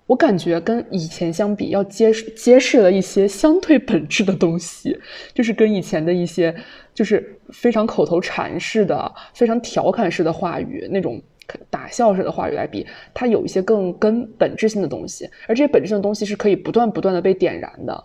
[0.07, 4.99] 我感觉跟以前相比，要揭示揭示了一些相对本质的东西，
[5.33, 6.55] 就是跟以前的一些
[6.93, 11.23] 就是非常口头禅式的、非常调侃式的话语，那种
[11.71, 18.05] 打笑式的话语来比，它有一些更根本质性的东西，而这些本质性的东西是可以不断不断的被点燃的。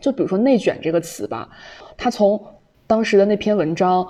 [0.00, 1.48] 就比如说“内卷”这个词吧，
[1.96, 2.44] 它从
[2.86, 4.06] 当时的那篇文章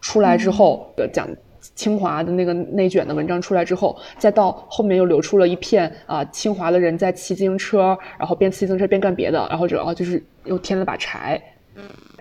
[0.00, 1.28] 出来之后，讲
[1.74, 11.40] 清华的那个内卷的文章出来之后，再到后面又流出了一片啊，清华的人在骑自行车，然后边骑自行车边干别的，然后然后就是又添了把柴。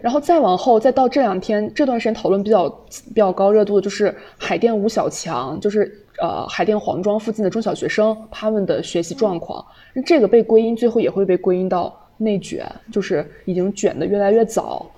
[0.02, 5.92] 然后再往后，再到这两天这段时间讨论比较比较高热度的就是海淀吴小强，就是
[6.22, 9.64] 呃海淀黄庄附近的中小学生他们的学习状况，
[10.06, 14.90] 这个被归因最后也会被归因到内卷，就是已经卷的越来越早。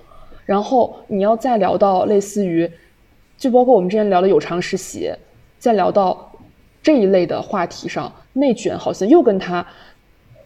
[0.46, 2.70] 然后你要再聊到类似于，
[3.36, 5.12] 就包括我们之前聊的有偿实习，
[5.58, 6.32] 再聊到
[6.82, 9.66] 这一类的话题上，内卷好像又跟他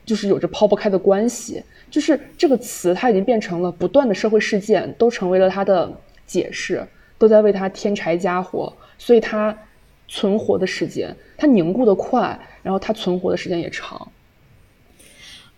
[0.05, 1.63] 就是有着抛不开的关系。
[1.91, 5.91] 就是这个词，它已经变成了不断的社会事件都成为了它的
[6.27, 9.57] 解释，都在为它添柴加火，所以它
[10.07, 14.13] 存活的时间，它凝固的快，然后它存活的时间也长。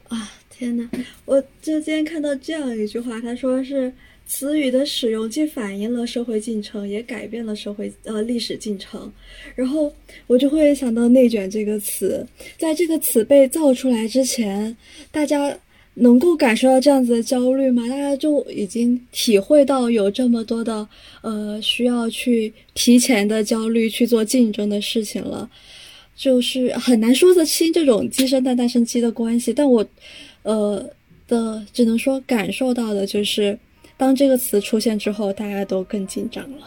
[0.09, 0.89] 啊，天哪！
[1.25, 3.93] 我就今天看到这样一句话，他说是
[4.31, 9.13] 词语的使用既反映了社会进程，也改变了社会呃历史进程，
[9.57, 9.93] 然后
[10.29, 12.25] 我就会想到“内卷”这个词，
[12.57, 14.77] 在这个词被造出来之前，
[15.11, 15.59] 大家。
[15.95, 17.87] 能够感受到这样子的焦虑吗？
[17.89, 20.89] 大家就已经体会到有这么多的
[21.21, 25.51] 呃需要去提前的焦虑去做竞争的事情了，
[26.17, 29.53] 就是很难说得清这种鸡生蛋蛋生鸡的关系。
[29.53, 29.85] 但我
[30.45, 30.89] 呃
[31.27, 33.59] 的只能说感受到的就是，
[34.01, 36.67] 当这个词出现之后，大家都更紧张了。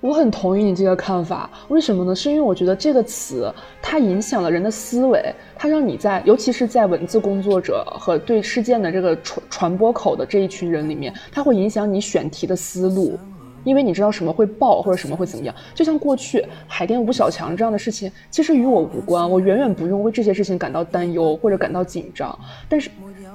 [0.00, 2.12] 我很同意你这个看法，为什么呢？
[2.12, 13.16] 是因为我觉得这个词它影响了人的思维，它让你在，尤其是在文字工作者和对事件的这个传传播口的这一群人里面，它会影响你选题的思路，
[13.62, 15.54] 因为你知道什么会爆或者什么会怎么样。
[15.72, 22.36] 就像过去海淀吴小强这样的事情，其实与我无关，我远远不用为这些事情感到担忧或者感到紧张。
[22.68, 22.90] 但是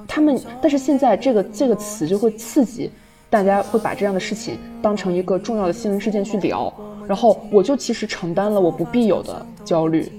[0.06, 2.90] 他们，但是现在这个这个词就会刺激。
[3.28, 6.72] 大家会把这样的事情当成一个重要的新闻事件去聊，
[7.08, 10.10] 然后我就其实承担了我不必有的焦虑，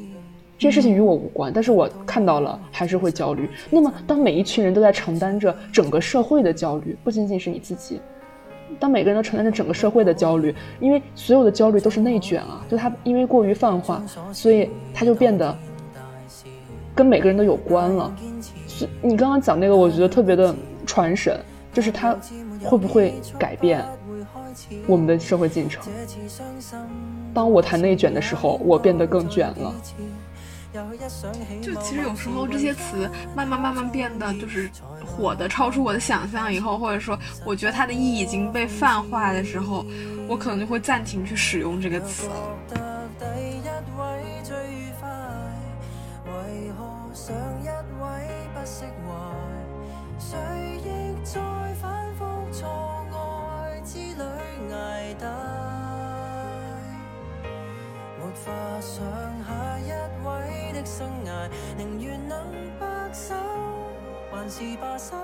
[0.60, 3.50] 这些事情与我无关，但是我看到了还是会焦虑。
[3.70, 8.02] 那么，当每一群人都在承担着整个社会的焦虑，不仅仅是你自己，
[8.78, 14.04] 当每个人都承担着整个社会的焦虑，因为所有的焦虑都是内卷啊，就它因为过于泛化，
[14.34, 15.58] 所以它就变得
[16.94, 18.14] 跟每个人都有关了。
[19.02, 20.56] 你刚刚讲那个，我觉得特别的
[20.86, 21.40] 传神，
[21.74, 22.16] 就是它。
[22.64, 23.86] 会不会改变
[24.88, 25.84] 我们的社会进程？
[27.32, 29.72] 当我谈内卷的时候，我变得更卷了。
[31.62, 34.68] 就其实有时候这些词慢慢慢慢变得就是
[35.06, 39.86] 火的超出我的想象以后，或者说我觉得它的意义已经被泛化的时候，
[40.28, 42.34] 我可能就会暂停去使用这个词了。
[48.70, 48.90] 释怀
[50.20, 50.38] 谁
[50.84, 51.40] 亦在
[51.82, 52.68] 反复错
[53.14, 55.26] 爱之旅挨打。
[58.20, 59.06] 没法想
[59.46, 59.92] 下一
[60.26, 62.38] 位的生涯宁愿能
[62.78, 63.36] 白首
[64.30, 65.16] 还是罢手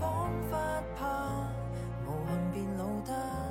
[0.00, 0.56] 仿佛
[0.96, 1.06] 怕
[2.06, 3.41] 无憾变老得。